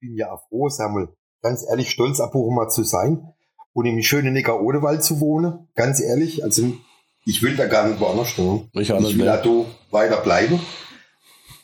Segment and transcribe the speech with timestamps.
[0.00, 1.08] bin ja froh, Samuel,
[1.42, 3.32] ganz ehrlich stolz, ab mal zu sein
[3.72, 5.68] und im schönen Neckar-Odewald zu wohnen.
[5.74, 6.72] Ganz ehrlich, also
[7.24, 8.70] ich will da gar nicht woanders stehen.
[8.72, 9.36] Ich, ich will da
[9.90, 10.60] weiter bleiben.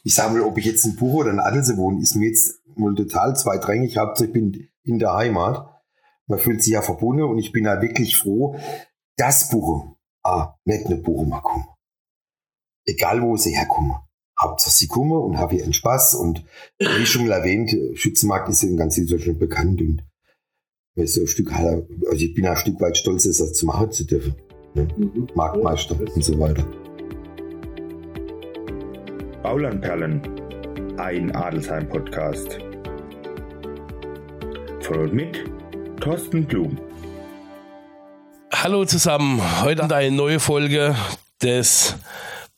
[0.03, 2.61] Ich sage mal, ob ich jetzt in Buch oder in Adelse wohne, ist mir jetzt
[2.77, 3.97] mal total zweitrangig.
[3.97, 5.71] Ich bin in der Heimat.
[6.27, 8.59] Man fühlt sich ja verbunden und ich bin da wirklich froh,
[9.17, 11.67] dass Buche, ah, nicht eine Buche mal kommen.
[12.87, 13.97] Egal wo sie herkommen.
[14.45, 16.45] Hauptsache sie kommen und habe ihren Spaß und
[16.79, 20.03] wie schon mal erwähnt, Schützenmarkt ist in ganz Deutschland bekannt und
[20.97, 24.35] so ein Stück, also ich bin ein Stück weit stolz, das zu machen zu dürfen.
[24.75, 24.87] Ne?
[24.97, 25.29] Mhm.
[25.35, 26.65] Marktmeister ja, und so weiter.
[29.43, 30.23] Baulandperlen,
[30.99, 32.59] ein Adelsheim-Podcast.
[34.81, 35.45] Von und mit
[36.01, 36.79] Thorsten Blum.
[38.53, 40.95] Hallo zusammen, heute eine neue Folge
[41.43, 41.97] des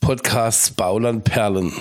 [0.07, 1.73] Podcasts Baulandperlen.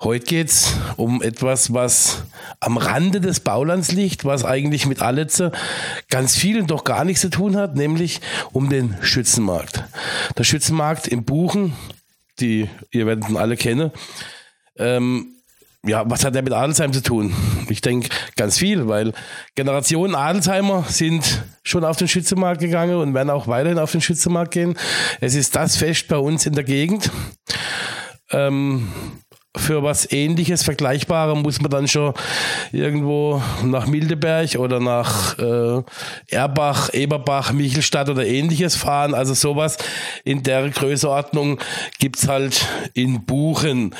[0.00, 2.22] Heute geht es um etwas, was
[2.60, 5.52] am Rande des Baulands liegt, was eigentlich mit Aletze
[6.08, 8.22] ganz viel und doch gar nichts zu tun hat, nämlich
[8.54, 9.84] um den Schützenmarkt.
[10.38, 11.74] Der Schützenmarkt in Buchen,
[12.40, 13.90] die ihr werdet ihn alle kennen,
[14.78, 15.35] ähm,
[15.84, 17.34] ja, was hat der mit Adelsheim zu tun?
[17.68, 19.12] Ich denke ganz viel, weil
[19.54, 24.52] Generationen Adelsheimer sind schon auf den Schützenmarkt gegangen und werden auch weiterhin auf den Schützenmarkt
[24.52, 24.76] gehen.
[25.20, 27.10] Es ist das Fest bei uns in der Gegend.
[28.30, 28.88] Ähm,
[29.56, 32.14] für was ähnliches, Vergleichbares muss man dann schon
[32.72, 35.82] irgendwo nach Mildeberg oder nach äh,
[36.28, 39.14] Erbach, Eberbach, Michelstadt oder ähnliches fahren.
[39.14, 39.76] Also sowas
[40.24, 41.58] in der Größeordnung
[41.98, 43.94] gibt's halt in Buchen.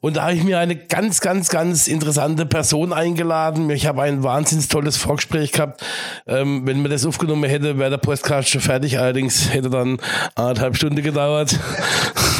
[0.00, 3.70] Und da habe ich mir eine ganz, ganz, ganz interessante Person eingeladen.
[3.70, 5.82] Ich habe ein wahnsinnig tolles Vorgespräch gehabt.
[6.26, 8.98] Ähm, wenn man das aufgenommen hätte, wäre der Podcast schon fertig.
[8.98, 9.98] Allerdings hätte dann
[10.34, 11.58] anderthalb Stunden gedauert.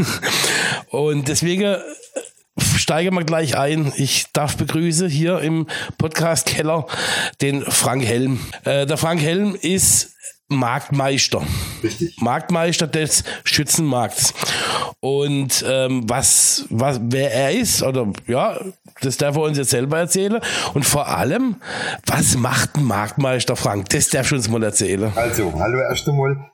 [0.91, 1.77] Und deswegen
[2.83, 3.92] steigen wir gleich ein.
[3.97, 6.86] Ich darf begrüßen hier im Podcast Keller
[7.41, 8.41] den Frank Helm.
[8.64, 10.16] Äh, der Frank Helm ist
[10.48, 11.42] Marktmeister.
[11.83, 12.20] Richtig.
[12.20, 14.34] Marktmeister des Schützenmarkts.
[14.98, 18.61] Und ähm, was, was, wer er ist, oder ja,
[19.01, 20.40] das darf er uns jetzt selber erzählen.
[20.74, 21.57] Und vor allem,
[22.07, 23.90] was macht ein Marktmeister, Frank?
[23.90, 25.12] Das darf ich uns mal erzählen.
[25.14, 26.51] Also, hallo erst einmal.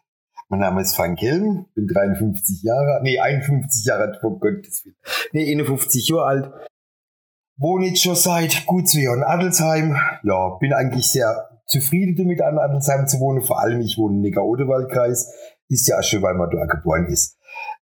[0.50, 4.96] Mein Name ist Frank Hilm, bin 53 Jahre, nee, 51 Jahre alt, vor Gottes Willen.
[5.32, 6.52] Nee, 51 Jahre alt.
[7.58, 9.96] Wohne jetzt schon seit gut zwei Jahren in Adelsheim.
[10.22, 13.42] Ja, bin eigentlich sehr zufrieden damit, an Adelsheim zu wohnen.
[13.42, 15.30] Vor allem, ich wohne im Neckar-Odewald-Kreis.
[15.68, 17.36] Ist ja auch schön, weil man da geboren ist.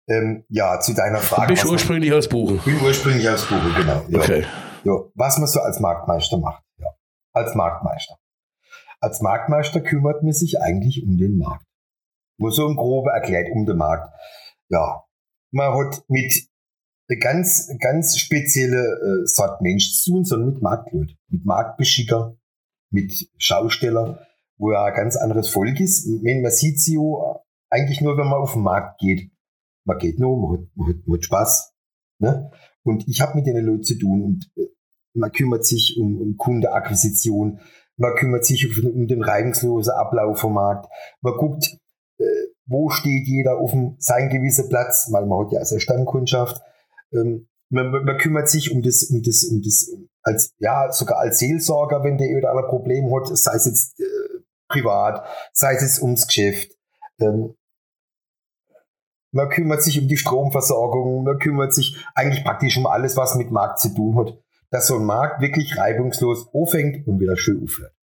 [0.09, 1.49] Ähm, ja, zu deiner Frage.
[1.49, 2.59] Du bist ursprünglich aus Buchen.
[2.65, 4.03] Bin ursprünglich aus Buchen, genau.
[4.09, 4.19] Ja.
[4.19, 4.45] Okay.
[4.83, 6.65] Ja, was man so als Marktmeister macht.
[6.79, 6.89] Ja,
[7.33, 8.17] als Marktmeister.
[9.01, 11.67] Als Marktmeister kümmert man sich eigentlich um den Markt.
[12.39, 14.13] Nur so im Grobe erklärt um den Markt.
[14.69, 15.05] Ja,
[15.53, 16.49] man hat mit
[17.21, 22.37] ganz, ganz spezielle äh, Sort Mensch zu tun, sondern mit Marktleute, mit Marktbeschicker,
[22.91, 24.27] mit Schausteller,
[24.59, 26.07] wo ja ein ganz anderes Volk ist.
[26.07, 26.99] Man, man sieht sie
[27.71, 29.31] eigentlich nur, wenn man auf den Markt geht.
[29.85, 31.73] Man geht nur, man hat, man hat, man hat Spaß.
[32.19, 32.51] Ne?
[32.83, 34.69] Und ich habe mit den Leuten zu tun und äh,
[35.15, 37.61] man kümmert sich um, um Kundeakquisition,
[37.97, 41.79] man kümmert sich um, um den reibungslosen Ablauf vom Markt, man guckt,
[42.67, 46.61] wo steht jeder auf dem, sein gewisser Platz, weil man hat ja also Stammkundschaft.
[47.13, 49.91] Ähm, man, man, kümmert sich um das, um das, um das,
[50.23, 54.41] als, ja, sogar als Seelsorger, wenn der oder ein Problem hat, sei es jetzt äh,
[54.69, 56.73] privat, sei es jetzt ums Geschäft.
[57.21, 57.55] Ähm,
[59.33, 63.51] man kümmert sich um die Stromversorgung, man kümmert sich eigentlich praktisch um alles, was mit
[63.51, 64.39] Markt zu tun hat.
[64.71, 67.96] Dass so ein Markt wirklich reibungslos aufhängt und wieder schön aufhört.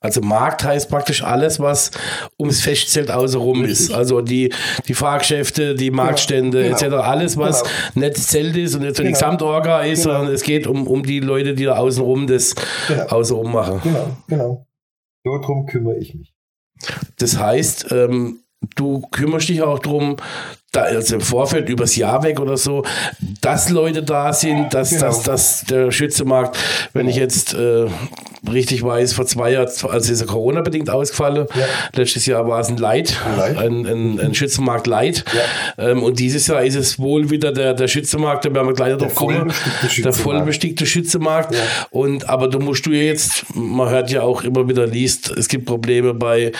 [0.00, 1.90] Also Markt heißt praktisch alles, was
[2.38, 3.92] ums Festzelt außenrum ist.
[3.92, 4.52] Also die,
[4.86, 6.76] die Fahrgeschäfte, die Marktstände genau.
[6.76, 6.84] etc.
[7.06, 8.06] Alles, was genau.
[8.06, 9.08] nicht Zelt ist und nicht so genau.
[9.08, 10.16] die Gesamtorga ist, genau.
[10.16, 12.54] sondern es geht um, um die Leute, die da außenrum das
[12.88, 13.04] genau.
[13.06, 13.80] außenrum machen.
[13.82, 14.66] Genau, genau.
[15.24, 16.32] Darum kümmere ich mich.
[17.18, 18.40] Das heißt, ähm,
[18.76, 20.16] du kümmerst dich auch darum,
[20.72, 22.84] da, also im Vorfeld übers Jahr weg oder so,
[23.40, 25.02] dass Leute da sind, dass, genau.
[25.02, 26.56] dass, dass der Schützemarkt,
[26.92, 27.86] wenn ich jetzt äh,
[28.50, 31.46] richtig weiß, vor zwei Jahren, also ist er Corona-bedingt ausgefallen.
[31.54, 31.64] Ja.
[31.94, 33.16] Letztes Jahr war es ein Light,
[33.56, 35.24] ein, ein, ein Schützenmarkt Light.
[35.76, 35.90] Ja.
[35.90, 38.96] Ähm, und dieses Jahr ist es wohl wieder der, der Schützenmarkt, da werden wir gleich
[38.96, 39.52] drauf kommen.
[40.04, 41.54] Der vollbestickte Schützenmarkt.
[41.54, 41.60] Ja.
[41.90, 45.66] Und, aber du musst du jetzt, man hört ja auch immer wieder, liest, es gibt
[45.66, 46.52] Probleme bei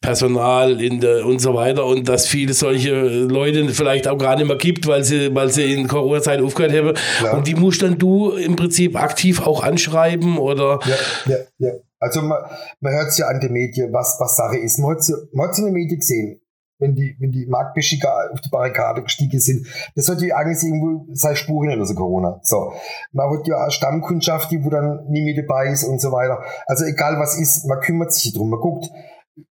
[0.00, 4.36] Personal in der, und so weiter und dass viele solche Leute heute vielleicht auch gar
[4.36, 6.94] nicht mehr gibt, weil sie, weil sie in Corona-Zeit aufgehört haben.
[7.22, 7.32] Ja.
[7.32, 10.78] Und die musst dann du im Prinzip aktiv auch anschreiben oder?
[10.84, 11.72] Ja, ja, ja.
[11.98, 12.38] Also man,
[12.80, 14.78] man hört es ja an den Medien, was, was Sache ist.
[14.78, 16.40] Man hat es ja in den Medien gesehen.
[16.80, 19.66] wenn die, wenn die Marktbeschicker auf die Barrikade gestiegen sind.
[19.94, 22.40] Das hat ja eigentlich irgendwo seine Spur hinter Corona.
[22.42, 22.72] So.
[23.12, 26.42] Man hat ja eine Stammkundschaft, die wo dann nie mit dabei ist und so weiter.
[26.66, 28.50] Also egal was ist, man kümmert sich drum.
[28.50, 28.90] Man guckt,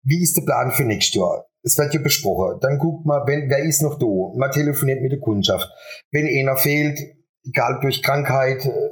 [0.03, 1.47] wie ist der Plan für nächstes Jahr?
[1.65, 2.61] Es wird ja besprochen.
[2.61, 4.07] Dann guckt man, wenn, wer ist noch da?
[4.39, 5.69] Man telefoniert mit der Kundschaft.
[6.13, 7.01] Wenn einer fehlt,
[7.45, 8.91] egal durch Krankheit, äh,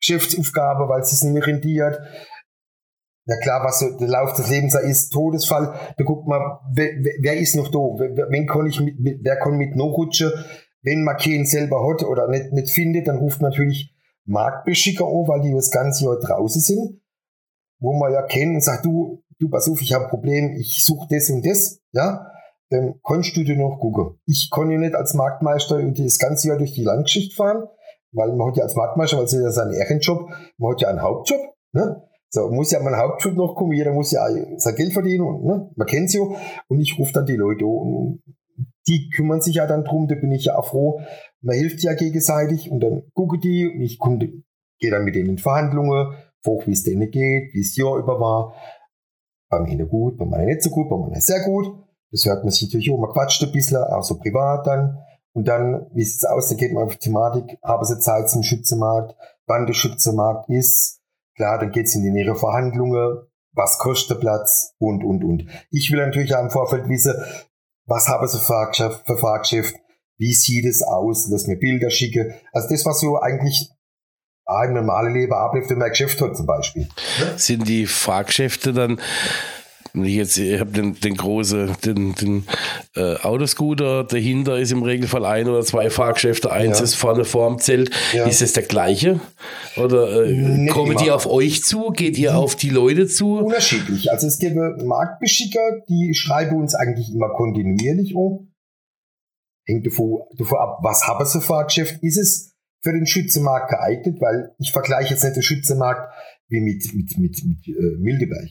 [0.00, 2.00] Geschäftsaufgabe, weil es sich nicht mehr rentiert,
[3.26, 6.40] ja klar, was so der Lauf des Lebens ist, Todesfall, da guckt man,
[6.74, 6.90] wer,
[7.20, 10.32] wer ist noch da, wer, kann ich mit, wer kann mit nachrutschen,
[10.82, 13.94] wenn man keinen selber hat oder nicht, nicht findet, dann ruft man natürlich
[14.24, 17.00] Marktbeschicker an, weil die das ganze Jahr draußen sind,
[17.78, 20.84] wo man ja kennt und sagt, du, du pass auf, ich habe ein Problem, ich
[20.84, 22.30] suche das und das, ja,
[22.70, 24.18] ähm, kannst du dir noch gucken.
[24.26, 27.64] Ich kann ja nicht als Marktmeister das ganze Jahr durch die Landgeschichte fahren,
[28.12, 31.02] weil man hat ja als Marktmeister, weil es ja sein Ehrenjob, man hat ja einen
[31.02, 31.40] Hauptjob,
[31.72, 32.02] ne?
[32.34, 35.70] So, muss ja mein Hauptjob noch kommen, jeder muss ja sein Geld verdienen und ne,
[35.76, 36.22] man kennt es ja.
[36.68, 38.22] Und ich rufe dann die Leute und
[38.88, 41.02] die kümmern sich ja dann drum, da bin ich ja auch froh.
[41.42, 45.38] Man hilft ja gegenseitig und dann gucke die und ich gehe dann mit denen in
[45.38, 46.14] Verhandlungen,
[46.46, 48.54] hoch wie es denen geht, wie es Jahr über war.
[49.52, 51.66] Beim einen gut, beim anderen nicht so gut, beim anderen sehr gut.
[52.10, 54.98] Das hört man sich natürlich auch, man quatscht ein bisschen, auch so privat dann.
[55.32, 58.28] Und dann, wie sieht es aus, dann geht man auf die Thematik, haben sie Zeit
[58.28, 59.16] zum Schützemarkt,
[59.46, 61.02] wann der Schützemarkt ist,
[61.34, 63.22] Klar, dann geht's in die nähere Verhandlungen,
[63.54, 65.46] was kostet der Platz und, und, und.
[65.70, 67.14] Ich will natürlich auch im Vorfeld wissen,
[67.86, 69.76] was habe ich für Fahrgeschäft,
[70.18, 72.34] wie sieht es aus, lass mir Bilder schicken.
[72.52, 73.70] Also das, was so eigentlich
[74.66, 76.88] im normalen Leben abläuft, wenn man Geschäft hat zum Beispiel.
[77.36, 78.98] Sind die Fahrgeschäfte dann
[79.94, 82.46] Jetzt, ich habe den, den großen, den, den
[82.96, 86.84] äh, Autoscooter, dahinter ist im Regelfall ein oder zwei Fahrgeschäfte, eins ja.
[86.84, 87.90] ist vorne vorm Zelt.
[88.14, 88.24] Ja.
[88.24, 89.20] Ist es der gleiche?
[89.76, 91.90] Oder äh, kommen die auf euch zu?
[91.90, 93.40] Geht ihr auf die Leute zu?
[93.40, 94.10] Unterschiedlich.
[94.10, 98.50] Also es gibt Marktbeschicker, die schreiben uns eigentlich immer kontinuierlich um.
[99.66, 102.02] Hängt davon, davon ab, was haben sie Fahrgeschäft?
[102.02, 102.51] Ist es
[102.82, 104.20] für den Schützenmarkt geeignet?
[104.20, 106.12] Weil ich vergleiche jetzt nicht den Schützenmarkt
[106.48, 108.50] wie mit, mit, mit, mit äh, Mildeberg.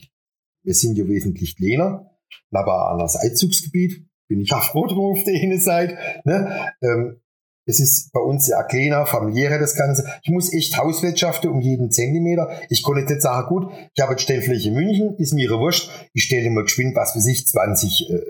[0.64, 2.10] Wir sind ja wesentlich kleiner,
[2.50, 5.98] das Einzugsgebiet bin ich auch froh drauf auf der einen Seite.
[6.24, 6.70] Ne?
[6.82, 7.20] Ähm,
[7.64, 10.04] es ist bei uns ja kleiner, familiärer das Ganze.
[10.22, 12.50] Ich muss echt Hauswirtschaften um jeden Zentimeter.
[12.70, 15.90] Ich konnte nicht sagen, gut, ich habe jetzt Stellfläche in München, ist mir wurscht.
[16.12, 18.20] Ich stelle mir geschwind, was für sich, 20 äh,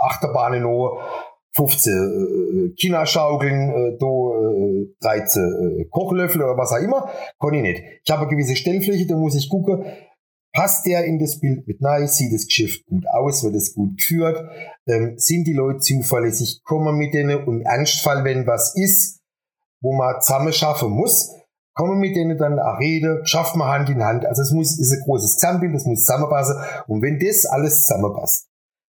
[0.00, 1.02] Achterbahnen noch,
[1.56, 7.10] 15 äh, Kinderschaukeln, äh, do, äh, 13 äh, Kochlöffel oder was auch immer.
[7.40, 7.82] Kann ich nicht.
[8.04, 9.84] Ich habe eine gewisse Stellfläche, da muss ich gucken,
[10.56, 12.08] Passt der in das Bild mit rein?
[12.08, 13.44] Sieht das Geschäft gut aus?
[13.44, 14.42] Wird es gut geführt?
[14.88, 16.62] Ähm, sind die Leute zuverlässig?
[16.64, 19.20] Kommen mit denen und im Ernstfall, wenn was ist,
[19.82, 21.30] wo man zusammen schaffen muss,
[21.74, 24.24] kommen mit denen dann eine Rede, schaffen wir Hand in Hand.
[24.24, 26.56] Also es muss, ist ein großes Zusammenbild, das muss zusammenpassen.
[26.86, 28.48] Und wenn das alles zusammenpasst,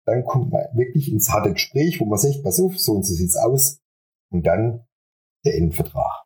[0.07, 3.15] dann kommt man wirklich ins harte Gespräch, wo man sagt, pass auf, so und so
[3.15, 3.81] sieht's aus.
[4.31, 4.87] Und dann
[5.45, 6.25] der Endvertrag.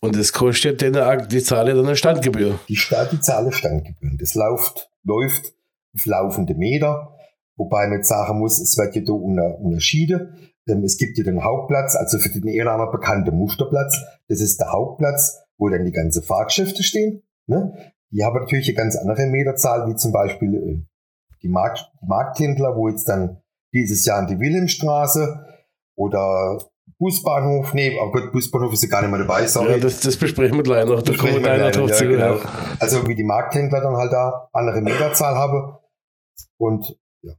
[0.00, 2.58] Und das kostet dann die Zahl dann eine Standgebühr.
[2.68, 2.78] Die
[3.12, 4.18] die Zahl Standgebühren.
[4.18, 5.54] Das läuft, läuft
[5.94, 7.16] auf laufende Meter,
[7.56, 10.52] wobei man sagen muss, es wird ja da unterschieden.
[10.68, 14.00] Ähm, es gibt ja den Hauptplatz, also für den Ehrenamer bekannte Musterplatz.
[14.28, 17.22] Das ist der Hauptplatz, wo dann die ganzen Fahrgeschäfte stehen.
[17.46, 17.92] Ne?
[18.10, 20.82] Die haben natürlich eine ganz andere Meterzahl, wie zum Beispiel äh,
[21.42, 23.40] die, Markt, Markthändler, wo jetzt dann
[23.72, 25.46] dieses Jahr in die Wilhelmstraße
[25.94, 26.58] oder
[27.02, 29.72] Busbahnhof, nee, oh Gott, Busbahnhof ist ja gar nicht mehr dabei, sorry.
[29.72, 32.38] Ja, das, das besprechen wir gleich noch, da kommen wir gleich noch drauf ja, genau.
[32.78, 35.78] Also wie die Markthändler dann halt da andere Meterzahl haben
[36.58, 37.32] und ja.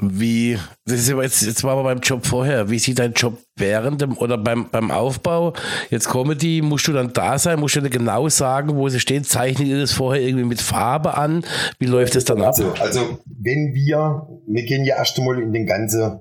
[0.00, 2.68] Wie, das ist aber jetzt, jetzt waren wir beim Job vorher.
[2.68, 5.54] Wie sieht dein Job während dem oder beim, beim Aufbau?
[5.90, 8.98] Jetzt kommen die, musst du dann da sein, musst du dir genau sagen, wo sie
[8.98, 9.22] stehen?
[9.22, 11.44] Zeichnet ihr das vorher irgendwie mit Farbe an?
[11.78, 12.54] Wie läuft das dann ab?
[12.56, 16.20] Also, also wenn wir, wir gehen ja erst einmal in den ganzen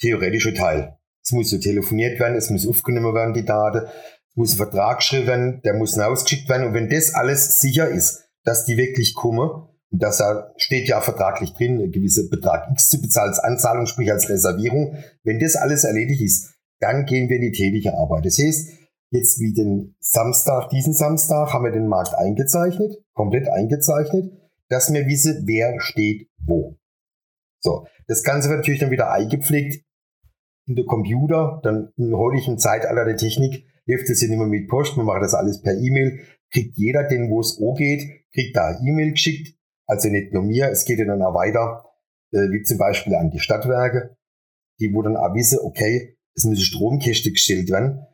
[0.00, 0.96] theoretischer Teil.
[1.22, 3.86] Es muss so telefoniert werden, es muss aufgenommen werden, die Daten,
[4.30, 6.68] es muss ein Vertrag geschrieben werden, der muss ausgeschickt werden.
[6.68, 10.22] Und wenn das alles sicher ist, dass die wirklich kommen, und das
[10.56, 14.96] steht ja vertraglich drin, ein gewisser Betrag X zu bezahlen als Anzahlung, sprich als Reservierung.
[15.24, 18.26] Wenn das alles erledigt ist, dann gehen wir in die tätige Arbeit.
[18.26, 18.70] Das heißt,
[19.10, 24.30] jetzt wie den Samstag, diesen Samstag haben wir den Markt eingezeichnet, komplett eingezeichnet,
[24.68, 26.76] dass wir wissen, wer steht wo.
[27.60, 29.84] So, das Ganze wird natürlich dann wieder eingepflegt
[30.68, 34.68] in der Computer, dann im heutigen Zeitalter der Technik hilft es ja nicht mehr mit
[34.68, 36.20] Post, man macht das alles per E-Mail,
[36.52, 39.56] kriegt jeder, den wo es O geht, kriegt da E-Mail geschickt,
[39.86, 41.86] also nicht nur mir, es geht ja dann auch weiter,
[42.32, 44.16] äh, wie zum Beispiel an die Stadtwerke,
[44.78, 48.06] die wo dann auch wissen, okay, es müssen Stromkäste gestellt werden,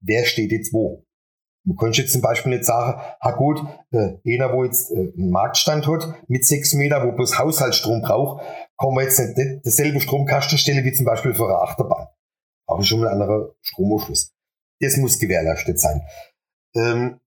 [0.00, 1.06] wer steht jetzt wo.
[1.64, 3.60] Man könnte jetzt zum Beispiel nicht sagen, ha gut,
[3.92, 8.42] äh, einer, wo jetzt äh, einen Marktstand hat mit sechs Meter, wo bloß Haushaltsstrom braucht,
[8.78, 12.08] kann man jetzt nicht dasselbe Stromkasten stellen wie zum Beispiel für eine Achterbahn.
[12.66, 14.32] Auch schon ein anderer Stromanschluss.
[14.80, 16.02] Das muss gewährleistet sein.
[16.74, 17.20] Ähm,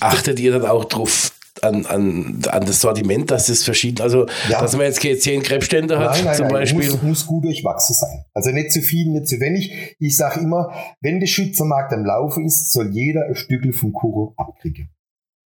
[0.00, 1.29] Achtet ihr dann auch drauf,
[1.62, 4.60] an, an, an das Sortiment, dass es verschieden, also ja.
[4.60, 6.90] dass man jetzt zehn Krebsstände hat nein, nein, zum nein, Beispiel.
[6.90, 8.24] Muss, muss gut durchwachsen sein.
[8.34, 9.96] Also nicht zu viel, nicht zu wenig.
[9.98, 14.34] Ich sage immer, wenn der Schützermarkt am Laufe ist, soll jeder ein Stückel vom Kuchen
[14.36, 14.90] abkriegen.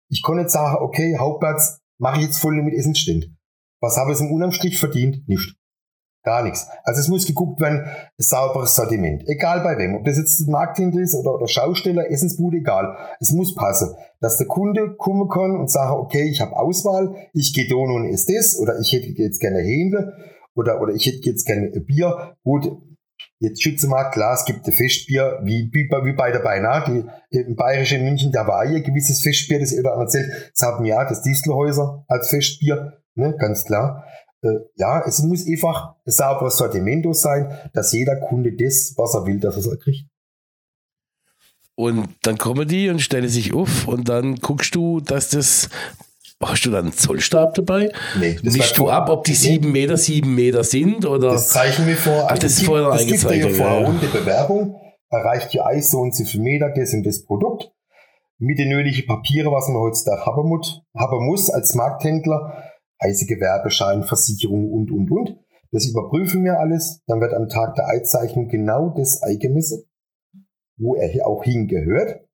[0.09, 3.37] Ich kann nicht sagen, okay, Hauptplatz mache ich jetzt voll nur mit Essensständen.
[3.81, 5.27] Was habe ich im Unterm verdient?
[5.27, 5.55] Nicht.
[6.25, 6.67] Gar nichts.
[6.83, 7.85] Also es muss geguckt werden,
[8.17, 9.23] sauberes Sortiment.
[9.27, 9.95] Egal bei wem.
[9.95, 12.97] Ob das jetzt Markthinter ist oder, oder Schausteller, Essensbude, egal.
[13.19, 13.95] Es muss passen.
[14.19, 18.09] Dass der Kunde kommen kann und sagen, okay, ich habe Auswahl, ich gehe da und
[18.09, 20.13] ist das, oder ich hätte jetzt gerne Hähnle,
[20.55, 22.35] oder, oder ich hätte jetzt gerne Bier.
[22.43, 22.75] Gut,
[23.37, 27.55] jetzt Schützemarkt, klar, es gibt ein Festbier, wie, wie, wie bei der Beinahe, die, im
[27.55, 31.07] Bayerischen München, da war ja ein gewisses Festbier, das ihr da erzählt, das haben ja
[31.07, 34.05] das Distelhäuser als Festbier, ne, ganz klar.
[34.45, 39.25] Äh, ja, es muss einfach ein sauberes Sortiment sein, dass jeder Kunde das, was er
[39.25, 40.05] will, dass er es kriegt.
[41.75, 45.69] Und dann kommen die und stellen sich auf und dann guckst du, dass das.
[46.43, 47.91] Hast du dann einen Zollstab dabei?
[48.19, 48.37] Nee.
[48.43, 51.05] Mischst du ab, ob die sieben Meter sieben Meter sind?
[51.05, 51.31] Oder?
[51.31, 52.27] Das zeichnen wir vor.
[52.29, 54.75] Ach, das ist vorher das gibt ja vor Runde Bewerbung.
[55.09, 57.71] Erreicht die Eis so und so viel Meter, das und das Produkt.
[58.37, 64.91] Mit den nötigen Papieren, was man heutzutage haben muss als Markthändler heiße Gewerbeschein, Versicherung und,
[64.91, 65.39] und, und.
[65.71, 67.01] Das überprüfen wir alles.
[67.07, 69.83] Dann wird am Tag der Einzeichnung genau das eingemessen,
[70.77, 72.25] wo er auch hingehört.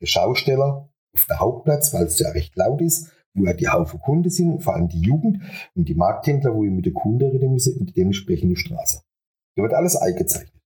[0.00, 4.00] Der Schausteller auf der Hauptplatz, weil es ja recht laut ist, wo ja die Haufen
[4.00, 5.42] Kunden sind, vor allem die Jugend
[5.74, 9.02] und die Markthändler, wo ich mit der Kunde reden muss und die Straße.
[9.56, 10.62] Da wird alles eingezeichnet,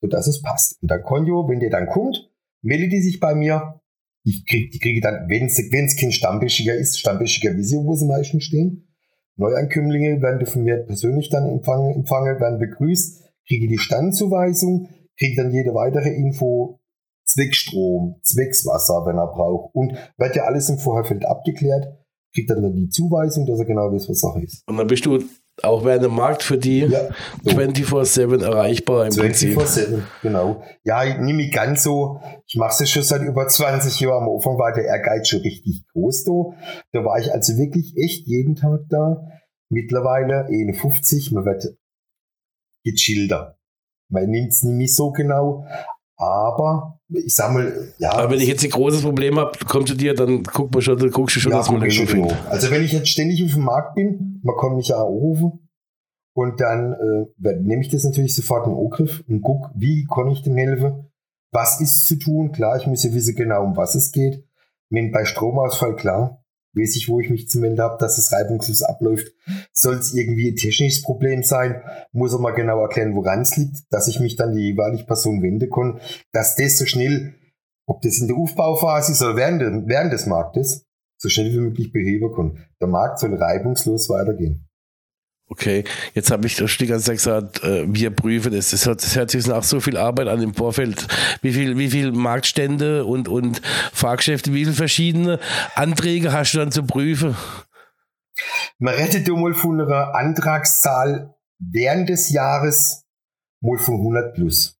[0.00, 0.82] sodass es passt.
[0.82, 2.30] Und dann Konjo, wenn der dann kommt,
[2.62, 3.80] meldet die sich bei mir,
[4.28, 8.44] ich krieg, die kriege dann, wenn es kein Stammbeschiger ist, Stammbeschiger Visio, wo sie meistens
[8.44, 8.88] stehen.
[9.36, 15.52] Neuankömmlinge werden von mir persönlich dann empfangen, empfangen werden begrüßt, kriege die Standzuweisung, kriege dann
[15.52, 16.80] jede weitere Info,
[17.24, 19.74] Zweckstrom, Zweckswasser, wenn er braucht.
[19.74, 21.86] Und wird ja alles im Vorherfeld abgeklärt,
[22.34, 24.62] kriegt dann, dann die Zuweisung, dass er genau weiß, was Sache ist.
[24.66, 25.18] Und dann bist du
[25.62, 27.08] auch während dem Markt für die ja,
[27.42, 27.50] so.
[27.50, 29.88] 24-7 erreichbar im 24 Prinzip.
[29.88, 30.62] 24-7, genau.
[30.84, 34.24] Ja, ich nehme mich ganz so, ich mache es schon seit über 20 Jahren.
[34.24, 36.32] Am Anfang war der Ehrgeiz schon richtig groß da.
[36.92, 39.24] Da war ich also wirklich echt jeden Tag da.
[39.70, 41.66] Mittlerweile 51, man wird
[42.84, 43.58] gechillter.
[44.10, 45.66] Man nimmt es nicht so genau,
[46.16, 48.12] aber ich sag mal, ja.
[48.12, 50.98] Aber wenn ich jetzt ein großes Problem habe, kommst du dir, dann guck mal schon,
[51.10, 52.36] guckst du schon, ja, dass man schon findet.
[52.48, 55.68] Also wenn ich jetzt ständig auf dem Markt bin, man kann mich ja anrufen
[56.34, 60.42] und dann äh, nehme ich das natürlich sofort in Angriff und guck, wie kann ich
[60.42, 61.06] dem helfen?
[61.50, 62.52] Was ist zu tun?
[62.52, 64.44] Klar, ich muss ja wissen genau, um was es geht.
[64.90, 66.44] Wenn bei Stromausfall, klar,
[66.78, 69.28] weiß ich, wo ich mich zu melden habe, dass es reibungslos abläuft.
[69.72, 71.82] Soll es irgendwie ein technisches Problem sein,
[72.12, 75.42] muss er mal genau erklären, woran es liegt, dass ich mich dann die jeweilige Person
[75.42, 76.00] wenden kann,
[76.32, 77.34] dass das so schnell,
[77.86, 80.84] ob das in der Aufbauphase ist oder während, während des Marktes,
[81.20, 82.64] so schnell wie möglich beheben kann.
[82.80, 84.67] Der Markt soll reibungslos weitergehen.
[85.50, 88.70] Okay, jetzt habe ich das die ganze Zeit gesagt, wir prüfen das.
[88.70, 91.06] Das, hat, das hört sich nach so viel Arbeit an im Vorfeld.
[91.40, 93.62] Wie viel, wie viel Marktstände und, und
[93.94, 95.40] Fahrgeschäfte, wie viele verschiedene
[95.74, 97.34] Anträge hast du dann zu prüfen?
[98.78, 103.06] Man rettet mal von einer Antragszahl während des Jahres
[103.60, 104.78] mal von 100 plus.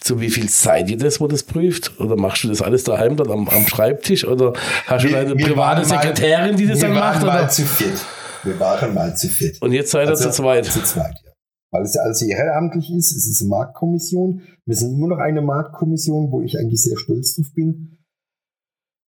[0.00, 2.00] Zu wie viel Zeit ihr das, wo das prüft?
[2.00, 4.26] Oder machst du das alles daheim dann am, am Schreibtisch?
[4.26, 4.54] Oder
[4.86, 7.22] hast du eine private Sekretärin, die das dann macht?
[7.22, 7.48] Oder?
[7.50, 8.00] Zu viert.
[8.44, 9.60] Wir waren mal zu viert.
[9.62, 10.64] Und jetzt seid ihr also, zu zweit.
[10.66, 11.32] Zu zweit, ja.
[11.70, 13.14] Weil es ja alles ehrenamtlich ist.
[13.14, 14.42] Es ist eine Marktkommission.
[14.64, 17.98] Wir sind immer noch eine Marktkommission, wo ich eigentlich sehr stolz drauf bin.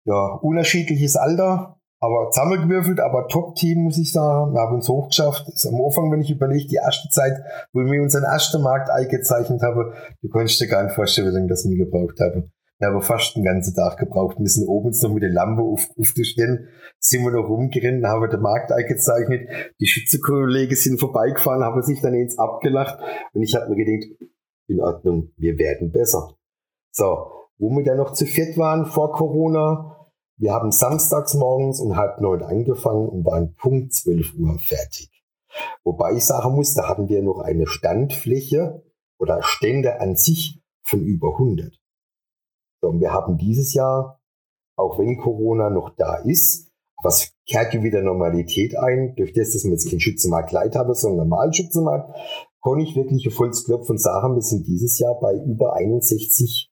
[0.08, 4.53] Ja, unterschiedliches Alter, aber zusammengewürfelt, aber Top-Team, muss ich sagen.
[4.53, 5.48] Wir haben uns hochgeschafft.
[5.48, 7.34] Das ist am Anfang, wenn ich überlege, die erste Zeit,
[7.74, 11.48] wo wir unseren ersten Markt eingezeichnet haben, du konntest dir gar nicht vorstellen, wie lange
[11.48, 12.50] das mir gebraucht habe.
[12.77, 14.38] Wir haben fast den ganzen Tag gebraucht.
[14.38, 16.67] Wir sind oben noch mit der Lampe auf, aufzustellen.
[17.00, 19.48] Sind wir noch rumgerannt, haben den Markt eingezeichnet.
[19.79, 23.00] Die Schützenkollegen sind vorbeigefahren, haben sich dann ins abgelacht.
[23.34, 24.12] Und ich habe mir gedacht,
[24.67, 26.36] in Ordnung, wir werden besser.
[26.91, 29.96] So, wo wir dann noch zu viert waren vor Corona,
[30.38, 35.10] wir haben samstags morgens um halb neun angefangen und waren Punkt zwölf Uhr fertig.
[35.86, 38.84] Wobei ich sagen muss, da hatten wir noch eine Standfläche
[39.17, 41.79] oder Stände an sich von über 100.
[42.94, 44.20] Wir haben dieses Jahr,
[44.77, 46.72] auch wenn Corona noch da ist,
[47.04, 50.94] was kehrt ja wieder Normalität ein, durch das, dass wir jetzt keinen Schützenmarkt Light haben,
[50.94, 52.10] sondern normalen Schützenmarkt,
[52.63, 56.72] kann ich wirklich auf Holzklopf und sagen, wir sind dieses Jahr bei über 61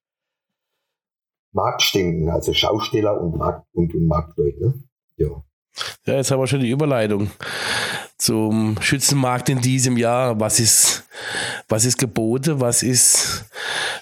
[1.52, 4.60] Marktständen, also Schausteller und, Markt und, und Marktleute.
[4.60, 4.84] Ne?
[5.16, 5.44] Ja.
[6.06, 7.30] Ja, jetzt haben wir schon die Überleitung
[8.18, 10.38] zum Schützenmarkt in diesem Jahr.
[10.38, 11.04] Was ist,
[11.68, 12.60] was ist geboten?
[12.60, 13.44] Was ist,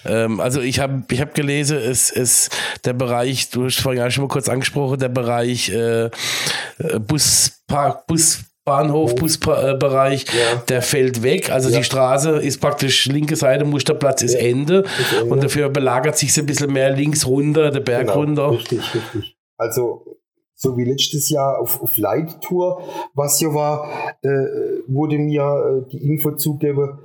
[0.05, 2.49] ähm, also ich habe ich hab gelesen, es, es,
[2.85, 6.09] der Bereich, du hast vorhin ja schon mal kurz angesprochen, der Bereich äh, äh
[6.99, 10.61] Buspark, Bus, Bahnhof, Busbereich, ja.
[10.69, 11.51] der fällt weg.
[11.51, 11.79] Also ja.
[11.79, 14.39] die Straße ist praktisch linke Seite, Musterplatz ist, ja.
[14.39, 14.83] Ende.
[14.83, 15.33] ist Ende.
[15.33, 18.13] Und dafür belagert sich ein bisschen mehr links runter, der Berg genau.
[18.13, 18.51] runter.
[18.51, 19.37] Richtig, richtig.
[19.57, 20.05] Also
[20.55, 22.81] so wie letztes Jahr auf, auf Light-Tour,
[23.13, 24.29] was hier war, äh,
[24.87, 26.99] wurde mir äh, die Info zugegeben,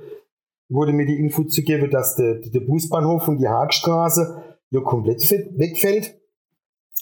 [0.69, 6.19] wurde mir die Info zugegeben, dass der, der Busbahnhof und die Haagstraße hier komplett wegfällt.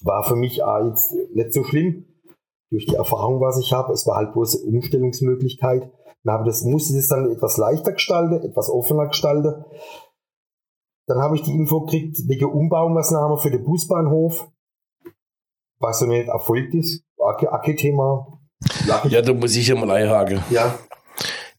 [0.01, 2.05] War für mich auch jetzt nicht so schlimm
[2.71, 3.93] durch die Erfahrung, was ich habe.
[3.93, 5.91] Es war halt bloß eine Umstellungsmöglichkeit.
[6.25, 9.63] Aber das musste das dann etwas leichter gestalten, etwas offener gestalten.
[11.07, 14.49] Dann habe ich die Info gekriegt wegen Umbaumaßnahme für den Busbahnhof,
[15.79, 17.03] was so nicht erfolgt ist.
[17.17, 18.39] Acke-Thema.
[19.09, 20.43] Ja, da muss ich ja mal einhaken.
[20.49, 20.77] Ja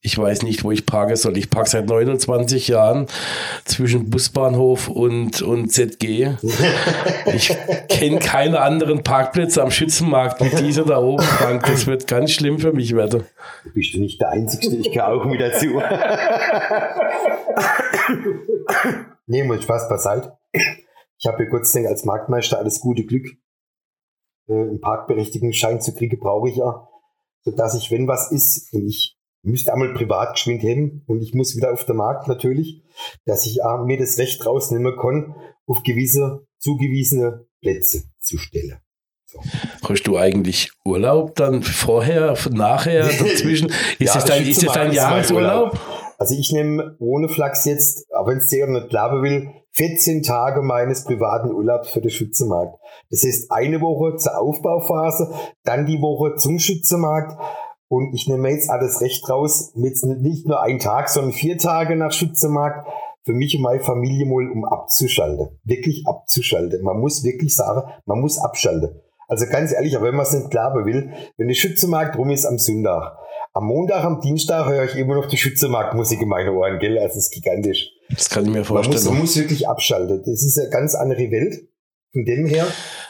[0.09, 1.37] ich weiß nicht, wo ich parken soll.
[1.37, 3.09] Ich parke seit 29 Jahren
[3.67, 6.31] zwischen Busbahnhof und, und ZG.
[7.35, 7.55] Ich
[7.91, 11.67] kenne keine anderen Parkplätze am Schützenmarkt wie dieser da oben, Frank.
[11.67, 13.25] Das wird ganz schlimm für mich werden.
[13.75, 14.75] Bist du nicht der Einzige?
[14.77, 15.67] Ich gehöre auch mit dazu.
[19.27, 20.39] nee, muss Spaß beiseite.
[20.53, 23.27] Ich habe hier sei Dank als Marktmeister alles gute Glück.
[24.49, 26.89] Äh, einen Parkberechtigungsschein zu kriegen, brauche ich ja.
[27.43, 31.57] Sodass ich, wenn was ist und ich müsste einmal privat geschwind hin und ich muss
[31.57, 32.83] wieder auf den Markt natürlich,
[33.25, 35.35] dass ich mir das Recht rausnehmen kann,
[35.67, 38.81] auf gewisse zugewiesene Plätze zu stellen.
[39.27, 39.41] So.
[39.87, 43.69] Hast du eigentlich Urlaub dann vorher, nachher, dazwischen?
[43.99, 45.79] Ist ja, das dein, ist das dein Jahresurlaub?
[46.17, 50.63] Also ich nehme ohne Flachs jetzt, auch wenn es dir nicht glauben will, 14 Tage
[50.63, 52.81] meines privaten Urlaubs für den Schützenmarkt.
[53.11, 57.39] Das heißt eine Woche zur Aufbauphase, dann die Woche zum Schützenmarkt
[57.89, 61.97] und ich nehme jetzt alles recht raus, mit nicht nur ein Tag, sondern vier Tage
[61.97, 62.87] nach Schützemarkt
[63.25, 65.59] für mich und meine Familie mal, um abzuschalten.
[65.65, 66.83] Wirklich abzuschalten.
[66.83, 69.01] Man muss wirklich sagen, man muss abschalten.
[69.27, 72.47] Also ganz ehrlich, aber wenn man es nicht glauben will, wenn der Schützemarkt rum ist
[72.47, 73.19] am Sonntag,
[73.53, 76.99] am Montag, am Dienstag höre ich immer noch die Schützemarktmusik in meine Ohren, gell?
[76.99, 77.91] Also es ist gigantisch.
[78.11, 78.95] Das kann ich mir vorstellen.
[78.95, 80.23] Man muss, man muss wirklich abschalten.
[80.25, 81.69] Das ist eine ganz andere Welt.
[82.13, 82.67] Von dem her.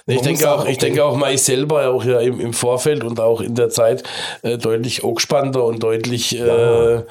[0.07, 3.21] Ich denke auch, ich denke auch mal, ich selber auch ja im, im Vorfeld und
[3.21, 4.03] auch in der Zeit
[4.43, 7.03] äh, deutlich angespannter und deutlich äh,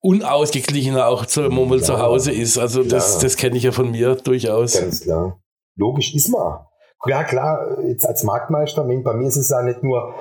[0.00, 2.58] unausgeglichener auch zu, man zu Hause ist.
[2.58, 4.80] Also das, das kenne ich ja von mir durchaus.
[4.80, 5.40] Ganz klar.
[5.76, 6.66] Logisch ist man.
[7.06, 10.14] Ja klar, jetzt als Marktmeister, bei mir ist es ja nicht nur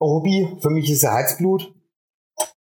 [0.00, 1.74] Hobby, für mich ist es Herzblut.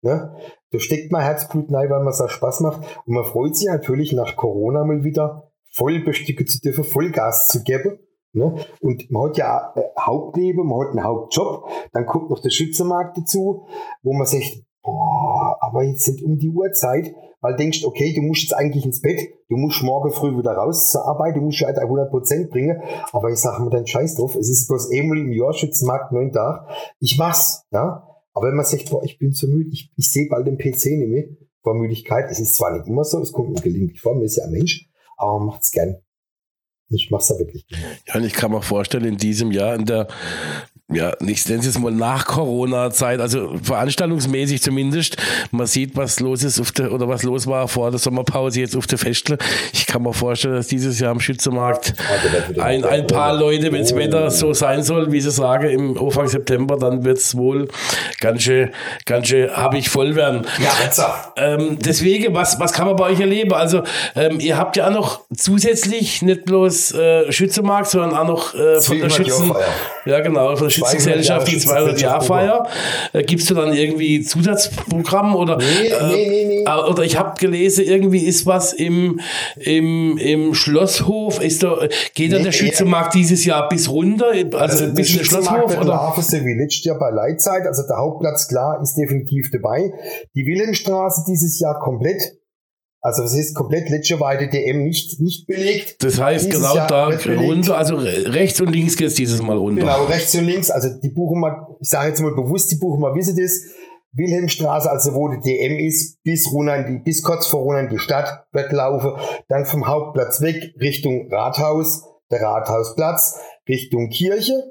[0.01, 0.35] Ne?
[0.71, 2.81] Da steckt man Herzblut rein, weil man es auch Spaß macht.
[3.05, 5.46] Und man freut sich natürlich nach Corona mal wieder
[5.77, 7.99] voll bestücken zu dürfen, Vollgas zu geben.
[8.33, 8.55] Ne?
[8.81, 13.17] Und man hat ja ein Hauptleben, man hat einen Hauptjob, dann kommt noch der Schützenmarkt
[13.17, 13.67] dazu,
[14.03, 18.21] wo man sagt, boah, aber jetzt nicht um die Uhrzeit, weil du denkst, okay, du
[18.21, 21.61] musst jetzt eigentlich ins Bett, du musst morgen früh wieder raus zur Arbeit, du musst
[21.61, 25.31] halt 100% bringen, aber ich sage mir dann scheiß drauf, es ist bloß einmal im
[25.31, 26.67] Jahr Schützenmarkt, neun Tage,
[26.99, 30.27] ich mach's, ja, aber wenn man sagt, boah, ich bin zu müde, ich, ich sehe
[30.29, 31.23] bald den PC nicht mehr,
[31.63, 34.37] vor Müdigkeit, es ist zwar nicht immer so, es kommt mir gelegentlich vor, man ist
[34.37, 34.86] ja ein Mensch,
[35.17, 35.97] aber macht's gern.
[36.89, 37.97] Ich mach's da wirklich gerne.
[38.07, 40.07] Ja, und ich kann mir vorstellen, in diesem Jahr, in der
[40.89, 45.17] ja, ich nenne es jetzt mal nach Corona-Zeit, also veranstaltungsmäßig zumindest.
[45.51, 48.73] Man sieht, was los ist auf der, oder was los war vor der Sommerpause jetzt
[48.73, 49.37] auf der Festle.
[49.73, 51.93] Ich kann mir vorstellen, dass dieses Jahr am Schützenmarkt
[52.57, 56.29] ein, ein paar Leute, wenn das Wetter so sein soll, wie sie sagen, im Anfang
[56.29, 57.67] September, dann wird es wohl
[58.21, 58.69] ganz schön,
[59.05, 60.47] ganz schön habe ich voll werden.
[60.57, 60.71] Ja,
[61.35, 63.53] ähm, deswegen, was, was kann man bei euch erleben?
[63.53, 63.83] Also,
[64.15, 68.79] ähm, ihr habt ja auch noch zusätzlich nicht bloß äh, Schützenmarkt, sondern auch noch äh,
[68.79, 69.53] von der Schützen,
[70.09, 72.67] ja genau, von der Schützengesellschaft, die 200 Jahr Feier.
[73.13, 75.57] Äh, Gibst du dann irgendwie Zusatzprogramm oder?
[75.57, 76.63] Nee, äh, nee, nee, nee.
[76.65, 79.19] Äh, oder ich habe gelesen, irgendwie ist was im,
[79.57, 81.41] im, im Schlosshof.
[81.41, 83.21] Ist da, geht nee, der Schützenmarkt nee.
[83.21, 84.31] dieses Jahr bis runter?
[84.31, 85.77] Also, also bis in den Schlosshof?
[85.77, 85.85] Oder?
[85.85, 87.65] Larvest wie letztes Jahr bei Leitzeit.
[87.65, 89.91] Also der Hauptplatz, klar, ist definitiv dabei.
[90.35, 92.21] Die Wilhelmstraße dieses Jahr komplett.
[93.07, 93.89] Also es ist komplett
[94.19, 96.03] Weide DM nicht, nicht belegt.
[96.03, 99.79] Das heißt genau Jahr da runter, also rechts und links geht es dieses Mal runter.
[99.79, 103.37] Genau, rechts und links, also die Buchemer, ich sage jetzt mal bewusst, die Buchemer wissen
[103.37, 103.61] das,
[104.11, 108.45] Wilhelmstraße, also wo die DM ist, bis die, bis kurz vor runter in die Stadt
[108.51, 109.13] wird laufen,
[109.47, 113.39] dann vom Hauptplatz weg Richtung Rathaus, der Rathausplatz,
[113.69, 114.65] Richtung Kirche.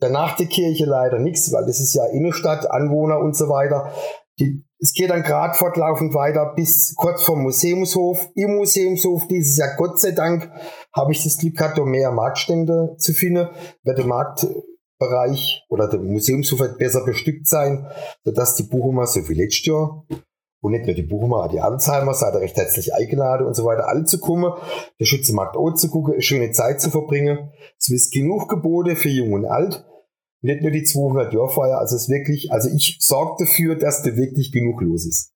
[0.00, 3.92] Danach die Kirche leider nichts, weil das ist ja Innenstadt, Anwohner und so weiter.
[4.40, 8.28] Die, es geht dann gerade fortlaufend weiter bis kurz vom Museumshof.
[8.34, 10.50] Im Museumshof dieses Jahr, Gott sei Dank,
[10.92, 13.48] habe ich das Glück gehabt, um mehr Marktstände zu finden,
[13.84, 17.86] weil der Marktbereich oder der Museumshof wird besser bestückt sein,
[18.24, 20.04] sodass die Buchumer so wie letztes Jahr
[20.62, 23.88] und nicht nur die Buchumer, die Alzheimer, seid ihr recht herzlich eingeladen und so weiter,
[23.88, 24.52] alle zu kommen,
[24.98, 27.52] der Schützenmarkt auch zu gucken, schöne Zeit zu verbringen.
[27.78, 29.84] Es ist genug Gebote für Jung und Alt
[30.42, 34.02] nicht nur die 200 Jahr Feier, also es ist wirklich, also ich sorge dafür, dass
[34.02, 35.32] da wirklich genug los ist.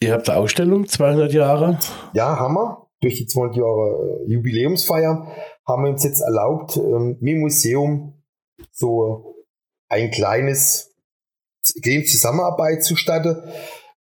[0.00, 1.78] Ihr habt eine Ausstellung, 200 Jahre?
[2.14, 2.86] Ja, haben wir.
[3.00, 5.26] Durch die 200 Jahre äh, Jubiläumsfeier
[5.66, 8.14] haben wir uns jetzt erlaubt, ähm, mit Museum
[8.70, 9.34] so
[9.88, 10.94] ein kleines,
[11.82, 13.36] kleine Zusammenarbeit zu starten,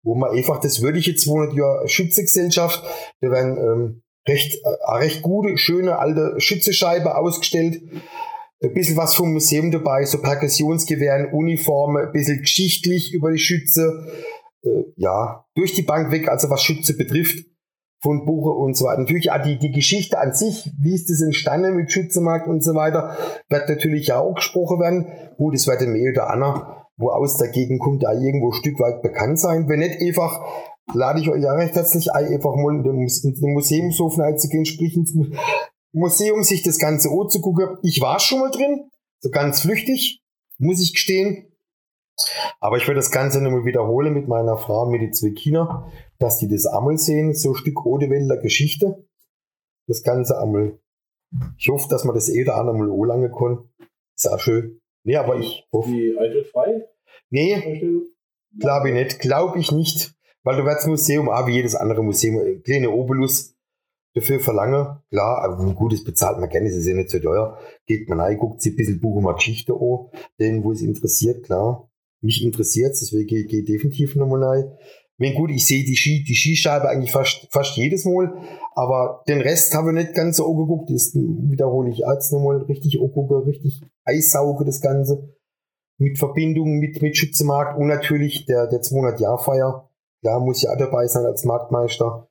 [0.04, 2.84] wo man einfach das würdige 200 Jahre Schützegesellschaft,
[3.22, 7.82] da werden ähm, recht, äh, recht gute, schöne alte Schützescheibe ausgestellt
[8.62, 14.08] ein bisschen was vom Museum dabei, so Perkussionsgewehren, Uniformen, ein bisschen geschichtlich über die Schütze.
[14.64, 17.46] Äh, ja, durch die Bank weg, also was Schütze betrifft,
[18.02, 19.02] von Buche und so weiter.
[19.02, 22.74] Natürlich auch die, die Geschichte an sich, wie ist das entstanden mit Schützemarkt und so
[22.74, 23.16] weiter,
[23.50, 25.08] wird natürlich ja auch gesprochen werden.
[25.38, 28.80] Gut, es wird mehr oder Anna, wo aus der Gegend kommt, da irgendwo ein Stück
[28.80, 29.70] weit bekannt sein.
[29.70, 30.42] Wenn nicht einfach,
[30.94, 34.66] lade ich euch ja recht herzlich ein, einfach mal in den, in den Museumshof einzugehen,
[34.66, 35.14] sprich ins
[35.94, 37.78] Museum sich das Ganze anzugucken.
[37.84, 40.22] Ich war schon mal drin, so ganz flüchtig,
[40.58, 41.48] muss ich gestehen.
[42.60, 46.38] Aber ich werde das Ganze nochmal wiederholen mit meiner Frau, mit den zwei Kinder, dass
[46.38, 49.08] die das einmal sehen, so ein Stück Odewälder Geschichte.
[49.88, 50.80] Das Ganze einmal.
[51.58, 53.70] Ich hoffe, dass man das eh da einmal o lange kann.
[54.16, 54.82] Ist auch schön.
[55.04, 55.90] Nee, aber ich hoffe.
[55.90, 56.88] Die Eintritt frei?
[57.30, 58.00] Nee,
[58.60, 59.20] glaube ich nicht.
[59.20, 60.14] Glaube ich nicht.
[60.44, 63.56] Weil du wirst Museum, auch wie jedes andere Museum, kleine Obolus,
[64.14, 65.02] dafür verlange.
[65.10, 67.58] Klar, aber ein gutes bezahlt man gerne, es ist ja nicht so teuer.
[67.86, 70.08] Geht man rein, guckt sich ein bisschen Buch mal Geschichte an,
[70.40, 71.90] den, wo es interessiert, klar.
[72.22, 74.72] Mich interessiert es, deswegen gehe ich definitiv nochmal rein.
[75.18, 78.34] Wenn gut, ich sehe die, Ski, die Skischeibe eigentlich fast, fast jedes Mal,
[78.74, 80.90] aber den Rest habe ich nicht ganz so angeguckt.
[80.90, 85.36] Das wiederhole ich jetzt nochmal richtig angucken, richtig eissauge das Ganze.
[86.00, 89.88] Mit Verbindung mit, mit Schützemarkt und natürlich der, der 200-Jahr-Feier.
[90.22, 92.31] Klar, muss ja auch dabei sein als Marktmeister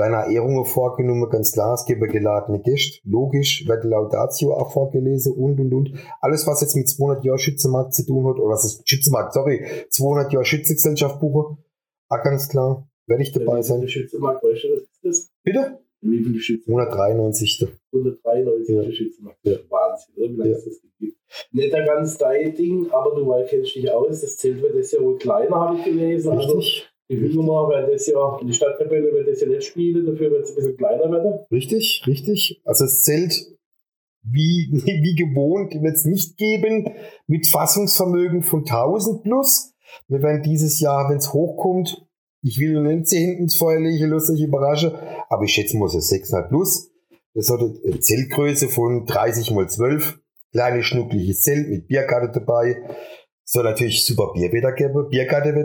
[0.00, 5.60] werden Ehrungen vorgenommen, ganz klar, es gibt geladene Gäste, logisch, wird Laudatio auch vorgelesen und
[5.60, 5.92] und und.
[6.20, 9.64] Alles, was jetzt mit 200 Jahren Schützenmarkt zu tun hat, oder was ist Schützenmarkt, sorry,
[9.90, 11.56] 200 Jahre Schützengesellschaft buche,
[12.08, 13.86] auch ganz klar, werde ich dabei sein.
[13.86, 15.30] Schützenmarkt, weißt du, was ist das?
[15.44, 15.78] Bitte?
[16.02, 16.92] Wie viele Schützenmarkt?
[16.92, 17.68] 193.
[17.92, 18.74] 193.
[18.74, 18.92] Ja.
[18.92, 19.38] Schützenmarkt.
[19.42, 19.56] Ja.
[19.68, 20.32] Wahnsinn, oder?
[20.32, 20.56] Wie lange ja.
[20.56, 21.16] ist das gibt?
[21.52, 24.20] Nicht ein ganz dein Ding, aber du kennst dich aus.
[24.20, 26.32] Das Zelt wird das ja wohl kleiner, habe ich gelesen.
[26.32, 26.56] Richtig.
[26.56, 30.44] Also, die Hügelmar werden das ja, die Stadtkapelle wird das ja nicht spielen, dafür wird
[30.44, 31.40] es ein bisschen kleiner werden.
[31.50, 32.62] Richtig, richtig.
[32.64, 33.58] Also das Zelt
[34.22, 36.94] wie, wie gewohnt wird es nicht geben,
[37.26, 39.74] mit Fassungsvermögen von 1000 plus.
[40.06, 42.06] Wir werden dieses Jahr, wenn es hochkommt,
[42.42, 44.92] ich will nicht sie hinten ins Feuer legen, lustig überraschen,
[45.28, 46.90] aber ich schätze mal so 600 plus.
[47.34, 50.20] Das hat eine Zeltgröße von 30 mal 12,
[50.52, 52.82] kleines schnuckliches Zelt mit Bierkarte dabei
[53.50, 54.72] soll natürlich super Bier wieder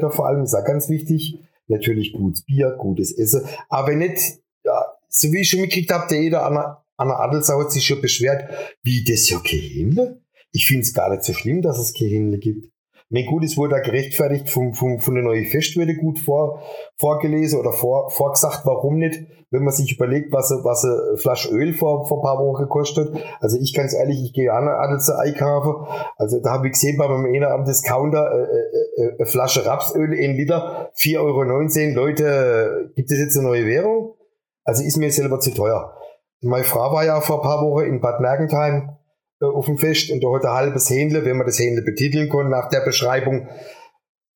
[0.09, 1.39] vor allem, ist auch ganz wichtig.
[1.67, 3.43] Natürlich gutes Bier, gutes Essen.
[3.69, 7.19] Aber nicht, ja, so wie ich schon mitgekriegt habe, der jeder an der, an der
[7.19, 8.49] Adelsau hat sich schon beschwert,
[8.81, 10.17] wie das ja kein Händler.
[10.51, 12.71] Ich finde es gar nicht so schlimm, dass es kein Händler gibt.
[13.09, 16.63] Mein gut, es wurde da gerechtfertigt vom, vom, von der neuen Festwürde gut vor,
[16.97, 19.19] vorgelesen oder vor, vorgesagt, warum nicht,
[19.51, 23.15] wenn man sich überlegt, was, was eine Flasche Öl vor, vor ein paar Wochen gekostet.
[23.39, 25.85] Also ich ganz ehrlich, ich gehe an Adelse einkaufen.
[26.17, 29.67] Also da habe ich gesehen bei meinem einer am Discounter äh, äh, äh, eine Flasche
[29.67, 32.05] Rapsöl in Liter, 4,19 Euro.
[32.05, 34.15] Leute, gibt es jetzt eine neue Währung?
[34.63, 35.93] Also ist mir selber zu teuer.
[36.41, 38.97] Meine Frau war ja vor ein paar Wochen in Bad Mergentheim
[39.41, 42.49] auf dem Fest und da hat ein halbes Händle, wenn man das Händle betiteln kann,
[42.49, 43.47] nach der Beschreibung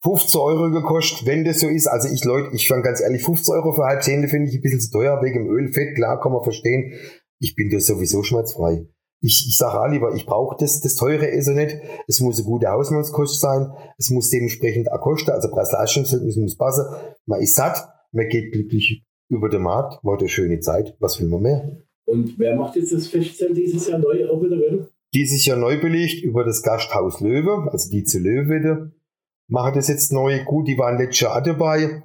[0.04, 1.88] 15 Euro gekostet, wenn das so ist.
[1.88, 4.62] Also ich Leute, ich fand ganz ehrlich, 15 Euro für halbes Händle finde ich ein
[4.62, 6.94] bisschen zu teuer wegen Öl, Fett, klar, kann man verstehen.
[7.40, 8.86] Ich bin da sowieso schmerzfrei.
[9.22, 11.78] Ich, ich sage auch lieber, ich brauche das, das teure Essen nicht.
[12.08, 13.72] Es muss eine gute Hausmannskost sein.
[13.98, 16.86] Es muss dementsprechend auch kosten, also Preis-Leistungsverhältnis muss passen.
[17.26, 20.96] Man ist satt, man geht glücklich über den Markt, man hat eine schöne Zeit.
[21.00, 21.78] Was will man mehr?
[22.10, 24.88] Und wer macht jetzt das Festzelt dieses Jahr neu auch wieder?
[25.14, 28.92] Dieses Jahr neu belegt über das Gasthaus Löwe, also die zu Löwe.
[29.48, 30.44] Machen das jetzt neu.
[30.44, 32.04] Gut, die waren letztes Jahr dabei.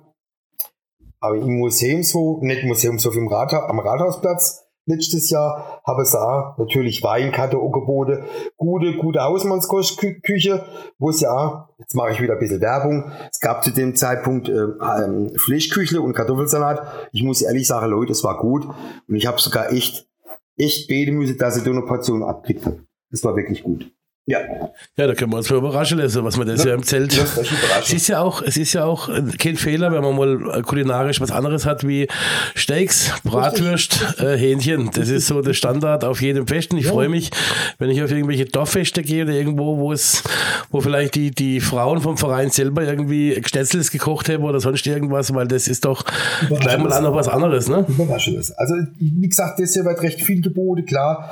[1.21, 7.03] Aber im Museumshof, nicht Museumshof im Rathaus, am Rathausplatz letztes Jahr, habe es auch natürlich
[7.03, 8.25] Weinkarte angeboten.
[8.57, 10.65] Gute, gute Hausmannskostküche,
[10.99, 13.11] wo es ja, jetzt mache ich wieder ein bisschen Werbung.
[13.31, 17.11] Es gab zu dem Zeitpunkt äh, ähm, Fleischküchle und Kartoffelsalat.
[17.13, 18.67] Ich muss ehrlich sagen, Leute, es war gut.
[19.09, 20.09] Und ich habe sogar echt,
[20.57, 22.85] echt beten müssen, dass ich da eine Portion abgekriegt habe.
[23.11, 23.91] Das war wirklich gut.
[24.27, 24.39] Ja.
[24.97, 27.13] Ja, da können wir uns mal überraschen lassen, was man das ja, ja im Zelt.
[27.13, 31.31] Es ist ja auch, es ist ja auch kein Fehler, wenn man mal kulinarisch was
[31.31, 32.09] anderes hat wie
[32.55, 34.91] Steaks, Bratwürst, äh, Hähnchen.
[34.95, 36.73] Das ist so der Standard auf jedem Fest.
[36.73, 36.93] Und ich ja.
[36.93, 37.31] freue mich,
[37.79, 40.23] wenn ich auf irgendwelche Dorffeste gehe oder irgendwo, wo es,
[40.71, 45.35] wo vielleicht die, die Frauen vom Verein selber irgendwie Schnetzels gekocht haben oder sonst irgendwas,
[45.35, 46.03] weil das ist doch
[46.49, 47.85] gleich mal noch was anderes, ne?
[47.87, 48.53] Überraschendes.
[48.53, 51.31] Also, wie gesagt, das hier wird recht viel geboten, klar.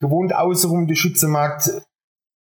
[0.00, 1.70] Gewohnt außenrum der Schützenmarkt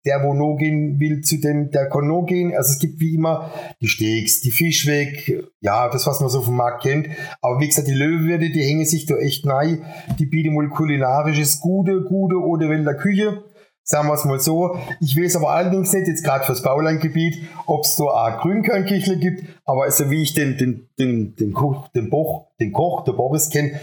[0.08, 2.56] der, wo no gehen will, zu dem, der kann no gehen.
[2.56, 6.56] Also es gibt wie immer die Steaks, die Fischweg, ja, das, was man so vom
[6.56, 7.10] Markt kennt.
[7.42, 9.80] Aber wie gesagt, die Löwewürde, die hängen sich da echt nahe.
[10.18, 13.44] Die bieten wohl kulinarisches Gute, Gute oder Wälder Küche.
[13.84, 14.78] Sagen wir es mal so.
[15.02, 19.44] Ich weiß aber allerdings nicht, jetzt gerade fürs Baulandgebiet, ob es da auch Grünkörnkichle gibt.
[19.66, 23.50] Aber so wie ich den, den, den, den Koch, den Boch, den Koch, der Boris
[23.50, 23.80] kenne,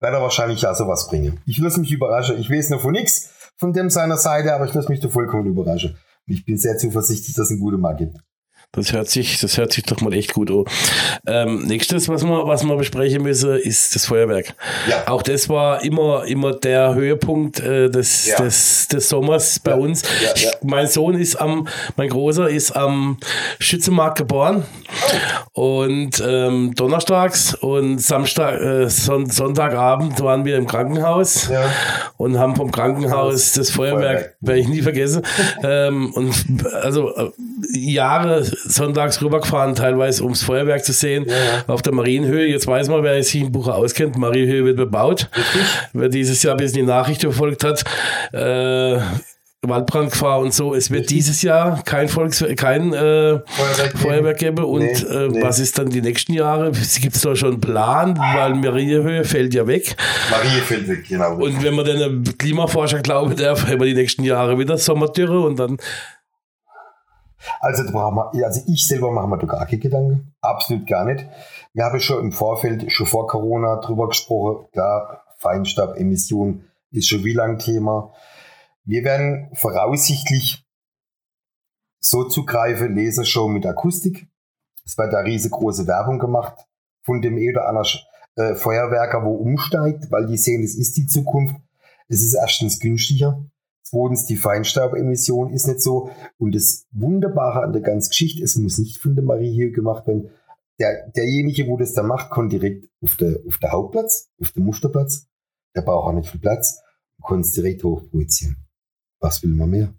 [0.00, 1.40] wird er wahrscheinlich auch sowas bringen.
[1.46, 2.38] Ich lasse mich überraschen.
[2.38, 5.46] Ich weiß noch von nichts von dem seiner Seite, aber ich lasse mich da vollkommen
[5.46, 5.96] überraschen.
[6.26, 8.18] Ich bin sehr zuversichtlich, dass es einen guten Markt gibt.
[8.72, 10.64] Das hört sich, das hört sich doch mal echt gut an.
[11.26, 14.54] Ähm, nächstes, was wir, was wir besprechen müssen, ist das Feuerwerk.
[14.88, 15.08] Ja.
[15.08, 18.36] Auch das war immer, immer der Höhepunkt äh, des, ja.
[18.36, 19.76] des, des Sommers bei ja.
[19.78, 20.02] uns.
[20.34, 23.16] Ich, mein Sohn ist am, mein Großer ist am
[23.58, 24.64] Schützenmarkt geboren.
[25.54, 25.80] Oh.
[25.84, 31.50] Und ähm, donnerstags und Samstag, äh, Son Sonntagabend waren wir im Krankenhaus
[32.18, 34.36] und haben vom Krankenhaus das Feuerwerk, Feuerwerk.
[34.40, 35.22] werde ich nie vergessen.
[35.62, 37.30] ähm, und also äh,
[37.72, 41.64] Jahre sonntags rübergefahren, teilweise ums Feuerwerk zu sehen, ja, ja.
[41.66, 42.46] auf der Marienhöhe.
[42.46, 44.16] Jetzt weiß man, wer sich in Bucher auskennt.
[44.16, 45.28] Marienhöhe wird bebaut.
[45.36, 45.62] Richtig.
[45.92, 47.84] Wer dieses Jahr ein bisschen die Nachricht verfolgt hat,
[48.32, 48.98] äh,
[49.68, 50.74] Waldbrandgefahr und so.
[50.74, 54.64] Es wird dieses Jahr kein, Volks kein äh, Feuerwerk, Feuerwerk geben.
[54.64, 55.42] Und nee, äh, nee.
[55.42, 56.72] was ist dann die nächsten Jahre?
[56.72, 58.18] Gibt es da schon einen Plan?
[58.18, 59.96] Weil Marienhöhe fällt ja weg.
[60.30, 61.36] Marie fällt weg, genau.
[61.36, 65.58] Und wenn man den Klimaforscher glauben darf, haben wir die nächsten Jahre wieder Sommerdürre und
[65.58, 65.78] dann
[67.60, 70.34] also, also ich selber mache mir da gar keine Gedanken.
[70.40, 71.26] Absolut gar nicht.
[71.72, 74.66] Wir haben schon im Vorfeld, schon vor Corona drüber gesprochen.
[74.72, 78.12] Klar, Feinstaubemission ist schon wie lang Thema.
[78.84, 80.64] Wir werden voraussichtlich
[82.00, 84.28] so zugreifen, Lasershow mit Akustik.
[84.84, 86.66] Es wird da riesengroße Werbung gemacht
[87.04, 87.88] von dem oder anderen
[88.36, 91.56] äh, Feuerwerker, wo umsteigt, weil die sehen, es ist die Zukunft.
[92.08, 93.44] Es ist erstens günstiger.
[93.88, 96.10] Zweitens, die Feinstaubemission ist nicht so.
[96.38, 100.08] Und das Wunderbare an der ganzen Geschichte, es muss nicht von der Marie hier gemacht
[100.08, 100.30] werden.
[100.80, 104.64] Der, derjenige, wo das da macht, kann direkt auf der, auf der Hauptplatz, auf dem
[104.64, 105.28] Musterplatz.
[105.76, 106.82] Der braucht auch nicht viel Platz.
[107.16, 108.56] Du kannst direkt hochprojizieren.
[109.20, 109.94] Was will man mehr?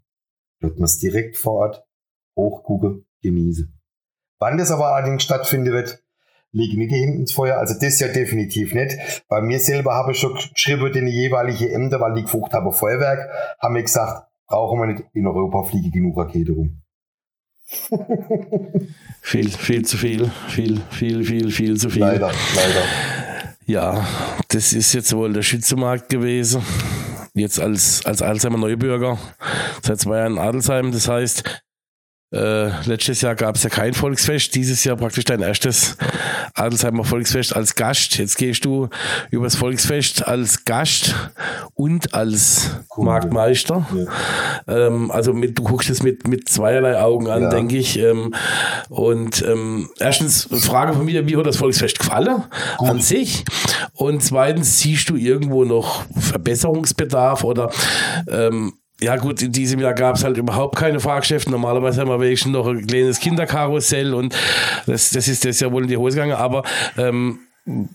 [0.59, 1.87] Dort man es direkt vor Ort
[2.37, 3.73] hochgucken, genießen.
[4.39, 6.03] Wann das aber allerdings stattfinden wird,
[6.51, 7.57] lege nicht die Hände ins Feuer.
[7.57, 8.97] Also das ja definitiv nicht.
[9.27, 13.29] Bei mir selber habe ich schon geschrieben, den jeweilige Ämter, weil die gefucht haben, Feuerwerk,
[13.59, 16.81] haben mir gesagt, brauchen wir nicht in Europa fliege genug Rakete rum.
[19.21, 22.01] viel, viel zu viel, viel, viel, viel, viel zu viel.
[22.01, 22.83] Leider, leider.
[23.65, 24.07] Ja,
[24.47, 26.61] das ist jetzt wohl der Schützenmarkt gewesen.
[27.33, 29.19] Jetzt als, als Alzheimer Neubürger
[29.83, 30.93] seit zwei Jahren in Adelsheim.
[30.93, 31.66] Das heißt,
[32.31, 35.95] äh, letztes Jahr gab es ja kein Volksfest, dieses Jahr praktisch dein erstes
[36.55, 38.17] Adelsheimer Volksfest als Gast.
[38.17, 38.89] Jetzt gehst du
[39.31, 41.15] übers Volksfest als Gast
[41.73, 43.05] und als cool.
[43.05, 43.87] Marktmeister.
[44.67, 44.87] Ja.
[44.87, 47.49] Ähm, also mit, du guckst es mit, mit zweierlei Augen an, ja.
[47.49, 47.97] denke ich.
[47.97, 48.33] Ähm,
[48.89, 52.43] und ähm, erstens, Frage von mir, wie hat das Volksfest gefallen
[52.77, 52.89] Gut.
[52.89, 53.45] an sich?
[53.93, 57.71] Und zweitens, siehst du irgendwo noch Verbesserungsbedarf oder
[58.27, 61.51] ähm, ja gut, in diesem Jahr gab es halt überhaupt keine Fahrgeschäfte.
[61.51, 64.35] Normalerweise haben wir wenigstens noch ein kleines Kinderkarussell und
[64.87, 66.35] das, das ist das ja wohl in die Hose gegangen.
[66.35, 66.63] Aber
[66.97, 67.39] ähm,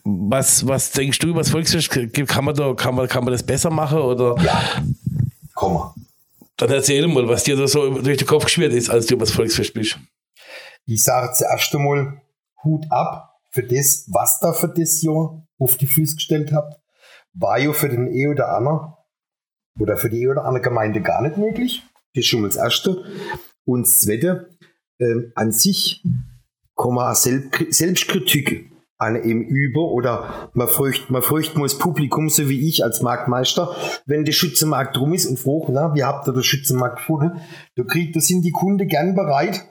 [0.05, 1.91] was, was denkst du über das Volksfest?
[1.91, 3.99] Kann man, da, kann, man, kann man das besser machen?
[3.99, 4.37] Oder?
[4.43, 4.63] Ja,
[5.55, 5.95] komm mal.
[6.57, 9.25] Dann erzähl mal, was dir da so durch den Kopf geschwirrt ist, als du über
[9.25, 9.99] das Volksfest bist.
[10.85, 12.21] Ich sage zuerst einmal
[12.63, 16.75] Hut ab für das, was da für das Jahr auf die Füße gestellt habt.
[17.35, 18.93] War ja für den eh oder anderen
[19.79, 21.83] oder für die oder andere Gemeinde gar nicht möglich.
[22.15, 23.05] Das ist schon mal das Erste.
[23.65, 24.51] Und das Zweite,
[24.99, 26.03] äh, an sich
[26.77, 32.69] kann man Selbstkritik an ihm über oder man fürcht, man fürcht muss Publikum, so wie
[32.69, 33.75] ich als Marktmeister,
[34.07, 37.41] wenn der Schützenmarkt rum ist und fragt, na, wie habt ihr den Schützenmarkt gefunden?
[37.75, 39.65] Da kriegt, da sind die Kunden gern bereit,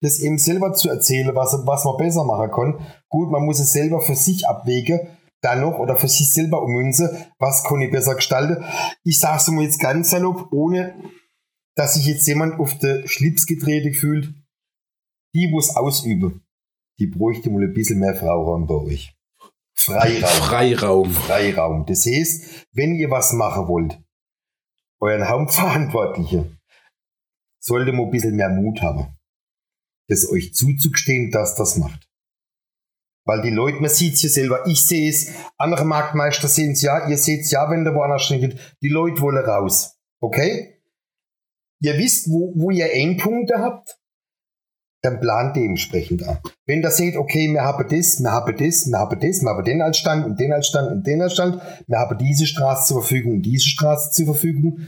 [0.00, 2.86] das eben selber zu erzählen, was, was man besser machen kann.
[3.08, 5.00] Gut, man muss es selber für sich abwägen,
[5.40, 8.64] dann noch oder für sich selber ummünze, was kann ich besser gestalten.
[9.04, 10.94] Ich sage es mal jetzt ganz salopp, ohne
[11.74, 14.34] dass sich jetzt jemand auf den Schlips getreten fühlt.
[15.34, 16.44] Die, wo es ausüben,
[16.98, 19.14] die bräuchte mal ein bisschen mehr Freiraum bei euch.
[19.74, 20.42] Freiraum.
[20.42, 21.10] Freiraum.
[21.10, 21.86] Freiraum.
[21.86, 24.02] Das heißt, wenn ihr was machen wollt,
[25.00, 26.58] euren Hauptverantwortlichen
[27.60, 29.16] sollte man ein bisschen mehr Mut haben,
[30.08, 32.07] das euch zuzugestehen, dass das macht.
[33.28, 36.80] Weil die Leute, man sieht es hier selber, ich sehe es, andere Marktmeister sehen es
[36.80, 39.98] ja, ihr seht es ja, wenn der woanders steht, die Leute wollen raus.
[40.18, 40.80] Okay?
[41.82, 43.98] Ihr wisst, wo, wo ihr Endpunkte habt,
[45.02, 46.38] dann plant dementsprechend an.
[46.64, 49.64] Wenn ihr seht, okay, wir haben das, wir haben das, wir haben das, wir haben
[49.64, 52.88] den als Stand und den als Stand und den als Stand, wir haben diese Straße
[52.88, 54.78] zur Verfügung und diese Straße zur Verfügung,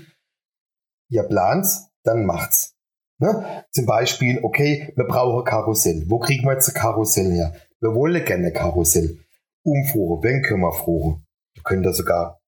[1.10, 1.66] ihr plant,
[2.04, 2.74] dann macht's.
[3.18, 3.66] Ne?
[3.70, 6.04] Zum Beispiel, okay, wir brauchen Karussell.
[6.08, 7.52] Wo kriegen wir jetzt ein Karussell her?
[7.80, 9.18] Wir wollen gerne Karussell.
[9.62, 11.24] Umfahren, wenn können wir fahren?
[11.54, 12.38] Du könnt da sogar,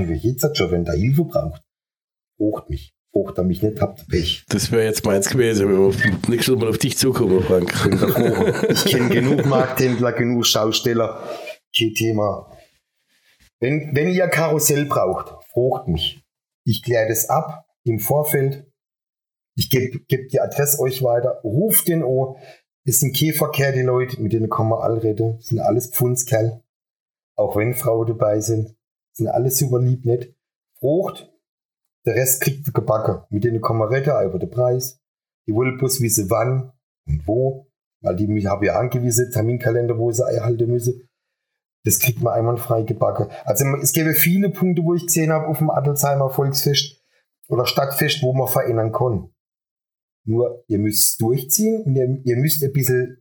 [0.00, 1.62] ich euch jetzt schon, wenn da Hilfe braucht,
[2.38, 2.94] braucht mich.
[3.14, 4.44] Braucht er mich nicht, habt Pech.
[4.48, 7.70] Das wäre jetzt meins gewesen, wenn wir nächstes Mal auf dich zukommen, Frank.
[8.70, 11.22] Ich kenne genug Markthändler, genug Schausteller.
[11.76, 12.50] Kein Thema.
[13.60, 16.22] Wenn, wenn ihr Karussell braucht, fragt mich.
[16.64, 18.66] Ich kläre das ab im Vorfeld.
[19.56, 21.40] Ich gebe geb die Adresse euch weiter.
[21.44, 22.36] Ruft den an.
[22.84, 25.40] Es sind Käferkerl, die Leute, mit denen kann man alle reden.
[25.40, 26.62] Sind alles Pfundskerl.
[27.36, 28.76] Auch wenn Frauen dabei sind.
[29.12, 30.34] Sind alles super lieb, nicht?
[30.78, 31.32] Frucht.
[32.04, 33.24] Der Rest kriegt der gebacken.
[33.30, 35.00] Mit denen kann man reden über den Preis.
[35.46, 36.72] Die wollen bloß wissen, wann
[37.06, 37.68] und wo.
[38.00, 41.08] Weil die haben ja angewiesen Terminkalender, wo sie einhalten müssen.
[41.84, 43.28] Das kriegt man einwandfrei gebacken.
[43.44, 47.00] Also es gäbe viele Punkte, wo ich gesehen habe auf dem Adelsheimer Volksfest
[47.48, 49.30] oder Stadtfest, wo man verändern kann.
[50.24, 53.18] Nur ihr müsst durchziehen und ihr, ihr müsst ein bisschen,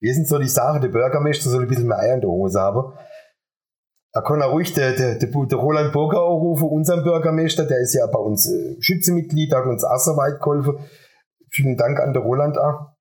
[0.00, 2.60] wir sind so die Sache, der Bürgermeister soll ein bisschen mehr Eier in der Hose
[2.60, 2.92] haben.
[4.12, 7.94] Da kann er ruhig der, der, der, der Roland Burger anrufen, unseren Bürgermeister, der ist
[7.94, 10.78] ja bei uns äh, Schützemitglied, hat uns auch so weit geholfen.
[11.50, 12.96] Vielen Dank an der Roland auch.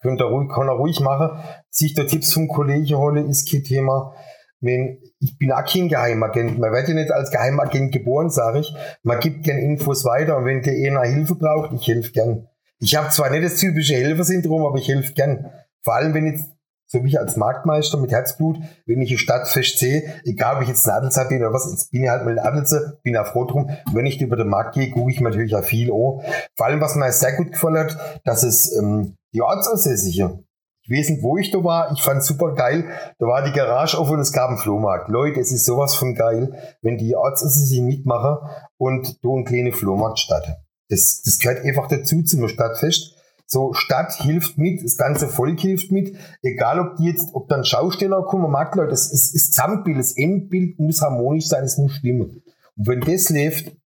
[0.00, 1.38] Könnt er ruhig, kann er ruhig machen.
[1.70, 4.14] Sich da Tipps vom Kollegen holen, ist kein Thema.
[4.62, 6.58] Wenn, ich bin auch kein Geheimagent.
[6.58, 8.72] Man wird ja nicht als Geheimagent geboren, sage ich.
[9.02, 12.46] Man gibt gern Infos weiter und wenn der einer Hilfe braucht, ich helfe gern.
[12.78, 15.50] Ich habe zwar nicht das typische Helfersyndrom, aber ich helfe gern.
[15.82, 16.44] Vor allem, wenn jetzt,
[16.86, 20.68] so wie ich als Marktmeister mit Herzblut, wenn ich eine Stadtfest sehe, egal ob ich
[20.68, 23.26] jetzt ein Adelzer bin oder was, jetzt bin ich halt mal ein Adelzer, bin auch
[23.26, 23.70] froh drum.
[23.92, 26.22] wenn ich über den Markt gehe, gucke ich mir natürlich auch viel an.
[26.56, 30.44] Vor allem, was mir sehr gut gefallen hat, dass es ähm, die Ortsansässige
[30.84, 31.92] ich weiß nicht, wo ich da war.
[31.92, 32.84] Ich fand super geil.
[33.18, 35.08] Da war die Garage offen und es gab einen Flohmarkt.
[35.08, 40.18] Leute, es ist sowas von geil, wenn die Ortsassistenten mitmachen und da ein kleiner Flohmarkt
[40.18, 40.58] statt.
[40.88, 43.14] Das, das gehört einfach dazu zum Stadtfest.
[43.46, 47.64] So, Stadt hilft mit, das ganze Volk hilft mit, egal ob die jetzt, ob dann
[47.64, 52.42] Schausteller kommen, Makler, das ist das Gesamtbild, das Endbild muss harmonisch sein, es muss stimmen.
[52.76, 53.76] Und wenn das läuft,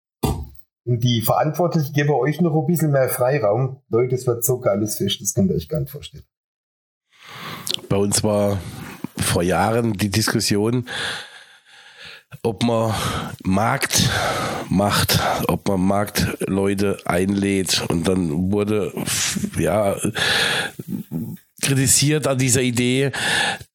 [0.84, 4.98] und die Verantwortlichen geben euch noch ein bisschen mehr Freiraum, Leute, das wird so geiles
[4.98, 6.24] Fest, das könnt ihr euch gar nicht vorstellen.
[7.88, 8.58] Bei uns war
[9.16, 10.86] vor Jahren die Diskussion,
[12.42, 12.94] ob man
[13.44, 14.08] Markt
[14.68, 17.84] macht, ob man Marktleute einlädt.
[17.88, 18.92] Und dann wurde
[19.58, 19.96] ja
[21.62, 23.10] kritisiert an dieser Idee,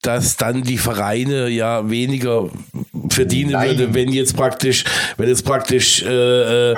[0.02, 2.50] dass dann die Vereine ja weniger
[3.14, 3.70] verdienen Nein.
[3.70, 4.84] würde, wenn jetzt praktisch,
[5.18, 6.76] wenn jetzt praktisch äh, äh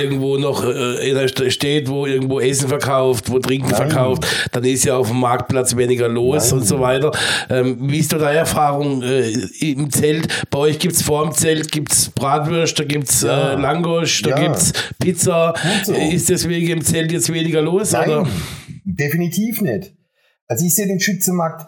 [0.00, 3.76] irgendwo noch äh, steht, wo irgendwo Essen verkauft, wo Trinken Nein.
[3.76, 6.60] verkauft, dann ist ja auf dem Marktplatz weniger los Nein.
[6.60, 7.12] und so weiter.
[7.48, 10.28] Ähm, wie ist da deine Erfahrung äh, im Zelt?
[10.50, 13.52] Bei euch gibt es vor dem Zelt gibt's Bratwürste, da gibt es ja.
[13.52, 14.38] äh, Langosch, da ja.
[14.38, 15.54] gibt es Pizza.
[15.84, 15.94] So.
[15.94, 17.92] Ist deswegen im Zelt jetzt weniger los?
[17.92, 18.28] Nein, oder?
[18.84, 19.94] definitiv nicht.
[20.46, 21.66] Also ich sehe den Schützenmarkt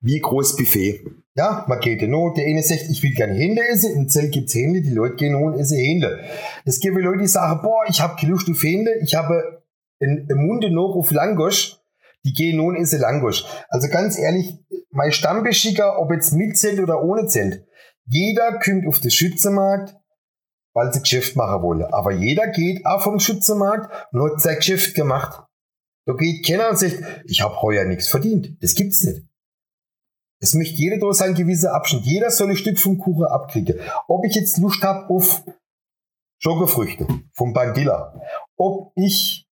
[0.00, 1.00] wie groß Buffet.
[1.36, 4.48] Ja, man geht in Der eine sagt, ich will gerne Hände essen, im Zelt gibt
[4.48, 6.20] es Hände, die Leute gehen und essen Hände.
[6.64, 9.64] Es gibt Leute, die sagen, boah, ich habe keine Lust auf Hände, ich habe
[9.98, 11.80] im Munde noch auf Langosch,
[12.24, 13.44] die gehen nun essen Langosch.
[13.68, 14.58] Also ganz ehrlich,
[14.90, 17.66] mein Stammbeschicker, ob jetzt mit Zelt oder ohne Zelt,
[18.06, 19.96] jeder kommt auf den Schützenmarkt,
[20.72, 21.82] weil sie Geschäft machen wollen.
[21.82, 25.44] Aber jeder geht auch vom Schützenmarkt und hat sein Geschäft gemacht.
[26.06, 28.62] Da geht keiner und sagt, ich habe heuer nichts verdient.
[28.62, 29.22] Das gibt's nicht.
[30.40, 32.04] Es möchte jeder da sein gewisser Abschnitt.
[32.04, 33.80] Jeder soll ein Stück vom Kuchen abkriegen.
[34.08, 35.42] Ob ich jetzt Lust habe auf
[36.38, 38.20] Schokofrüchte vom Bandilla,
[38.56, 39.48] ob ich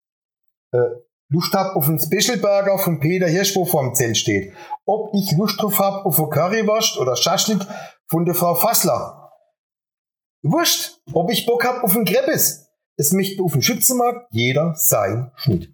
[0.72, 0.80] äh,
[1.32, 4.54] Lust habe auf einen Special Burger von Peter Hirsch, wo vor dem Zelt steht,
[4.86, 7.60] ob ich Lust drauf habe auf eine Currywurst oder Schaschlik
[8.08, 9.32] von der Frau Fassler.
[10.42, 12.68] Wurscht, ob ich Bock habe auf einen Kreppes.
[12.98, 15.74] Es möchte auf dem Schützenmarkt jeder sein Schnitt,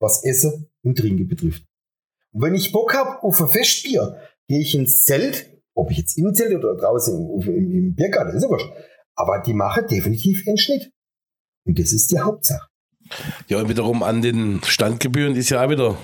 [0.00, 1.69] was Essen und Trinken betrifft.
[2.32, 6.18] Und wenn ich Bock habe auf ein Festbier, gehe ich ins Zelt, ob ich jetzt
[6.18, 8.70] im Zelt oder draußen im, im, im Biergarten, ist ja wurscht.
[9.14, 10.92] Aber die machen definitiv einen Schnitt.
[11.66, 12.68] Und das ist die Hauptsache.
[13.48, 15.96] Ja, und wiederum an den Standgebühren ist ja auch wieder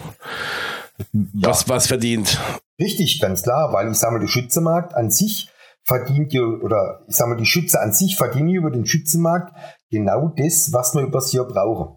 [1.13, 1.69] was, ja.
[1.69, 2.39] was verdient.
[2.81, 5.51] Richtig, ganz klar, weil ich sage mal, der Schützemarkt an sich
[5.85, 9.55] verdient ja, oder ich sage mal, die Schütze an sich verdienen über den Schützenmarkt
[9.91, 11.97] genau das, was wir übers Jahr brauchen.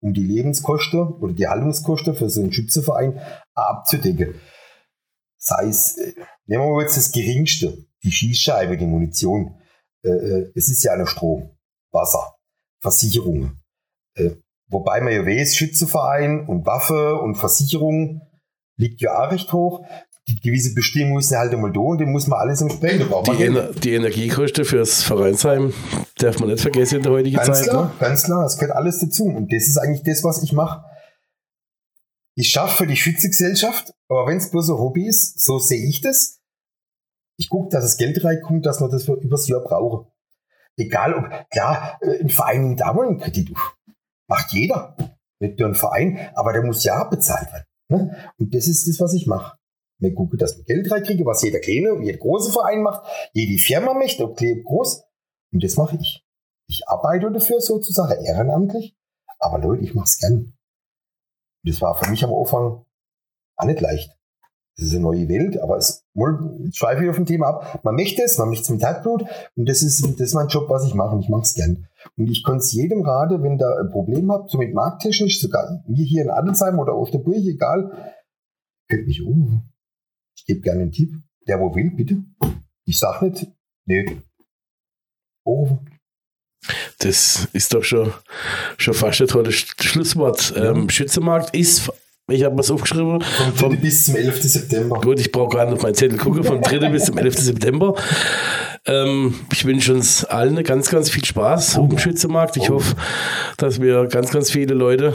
[0.00, 3.20] Um die Lebenskosten oder die Haltungskosten für so einen Schützeverein
[3.54, 4.34] abzudecken.
[5.38, 6.14] Sei es, äh,
[6.46, 9.60] nehmen wir mal jetzt das Geringste, die Schießscheibe, die Munition.
[10.04, 11.50] Äh, äh, es ist ja eine Strom,
[11.92, 12.34] Wasser,
[12.82, 13.56] Versicherungen.
[14.68, 18.22] Wobei man ja weiß, Schützeverein und Waffe und Versicherung
[18.76, 19.86] liegt ja auch recht hoch
[20.42, 23.08] gewisse Bestimmung ist halt einmal da und dem muss man alles entsprechen.
[23.26, 25.72] Die, Ener die Energiekosten fürs Vereinsheim
[26.18, 27.68] darf man nicht vergessen in der heutigen ganz Zeit.
[27.68, 27.92] Klar, ne?
[27.98, 29.24] Ganz klar, es gehört alles dazu.
[29.24, 30.84] Und das ist eigentlich das, was ich mache.
[32.36, 36.00] Ich schaffe für die Schützegesellschaft, aber wenn es bloß ein Hobby ist, so sehe ich
[36.00, 36.40] das.
[37.36, 40.10] Ich gucke, dass das Geld reinkommt, dass man das für übers Jahr brauche.
[40.76, 43.76] Egal ob, klar, äh, ein Verein nimmt auch mal einen Kredit auf.
[44.28, 44.96] Macht jeder.
[45.40, 47.64] Nicht nur ein Verein, aber der muss ja bezahlt werden.
[47.88, 48.32] Ne?
[48.38, 49.58] Und das ist das, was ich mache.
[50.00, 53.94] Wir gucken, dass wir Geld reinkriegen, was jeder kleine jeder große Verein macht, jede Firma
[53.94, 55.04] möchte, ob klein, groß.
[55.52, 56.24] Und das mache ich.
[56.66, 58.96] Ich arbeite dafür sozusagen ehrenamtlich,
[59.38, 60.54] aber Leute, ich mache es gern.
[61.64, 62.84] Das war für mich am Anfang
[63.56, 64.16] auch nicht leicht.
[64.76, 66.06] Das ist eine neue Welt, aber es
[66.72, 67.80] schweife ich auf ein Thema ab.
[67.84, 69.24] Man möchte es, man möchte es mit Herzblut
[69.56, 71.86] und das ist, das ist mein Job, was ich mache und ich mache es gern.
[72.16, 75.82] Und ich kann es jedem raten, wenn da ein Problem habt, so mit markttechnisch, sogar
[75.86, 78.14] mir hier in Adelsheim oder Osterburg, egal,
[78.88, 79.69] könnt mich um.
[80.40, 81.12] Ich gebe gerne einen Tipp.
[81.46, 82.22] Der, wo will, bitte.
[82.86, 83.46] Ich sag nicht,
[83.86, 84.22] nee.
[85.44, 85.78] Oh.
[86.98, 88.12] Das ist doch schon,
[88.78, 90.54] schon fast ein tolles Schlusswort.
[90.56, 90.70] Ja.
[90.70, 91.90] Ähm, Schützenmarkt ist
[92.30, 93.20] ich habe was aufgeschrieben.
[93.20, 93.56] Vom 3.
[93.56, 94.42] Vom, bis zum 11.
[94.42, 95.00] September.
[95.00, 96.44] Gut, ich brauche gerade noch meinen Zettel gucken.
[96.44, 96.88] Vom 3.
[96.90, 97.38] bis zum 11.
[97.38, 97.94] September.
[98.86, 101.82] Ähm, ich wünsche uns allen ganz, ganz viel Spaß oh.
[101.82, 102.56] auf dem Schützenmarkt.
[102.56, 102.74] Ich oh.
[102.74, 102.94] hoffe,
[103.56, 105.14] dass wir ganz, ganz viele Leute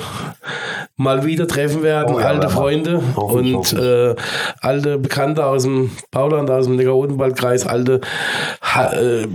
[0.98, 4.16] mal wieder treffen werden, oh, ja, alte Freunde und ich, äh,
[4.62, 8.00] alte Bekannte aus dem Bauland, aus dem Neckar-Odenwald-Kreis, alte
[8.62, 9.28] ha äh,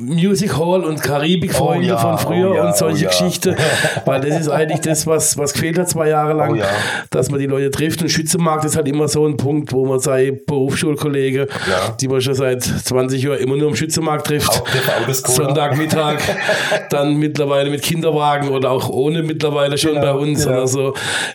[0.00, 3.54] Music Hall und Karibik-Freunde oh, ja, von früher oh, ja, und solche oh, Geschichten,
[4.06, 6.64] weil das ist eigentlich das, was, was gefehlt hat zwei Jahre lang, oh,
[7.10, 8.00] dass man die Leute trifft.
[8.00, 11.46] Und Schützenmarkt ist halt immer so ein Punkt, wo man seine Berufsschulkollege,
[12.00, 14.62] die man schon seit 20 Jahren immer nur im Schützenmarkt trifft,
[15.10, 16.20] Sonntagmittag,
[16.90, 20.56] dann mittlerweile mit Kinderwagen oder auch ohne mittlerweile schon genau, bei uns genau.
[20.56, 20.94] oder so.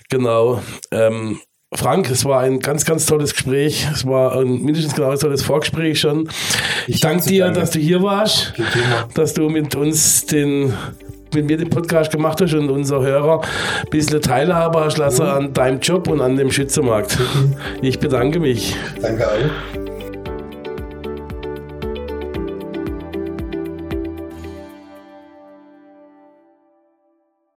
[0.09, 0.61] Genau.
[0.91, 1.39] Ähm,
[1.73, 3.87] Frank, es war ein ganz, ganz tolles Gespräch.
[3.91, 6.29] Es war ein mindestens genau ein tolles Vorgespräch schon.
[6.87, 8.53] Ich, ich danke dir, dass du hier warst,
[9.13, 10.73] dass du mit uns den
[11.33, 15.31] mit mir den Podcast gemacht hast und unser Hörer ein bisschen Teilhabe hast lassen mhm.
[15.31, 17.19] an deinem Job und an dem Schützenmarkt.
[17.19, 17.55] Mhm.
[17.81, 18.75] Ich bedanke mich.
[19.01, 19.76] Danke auch.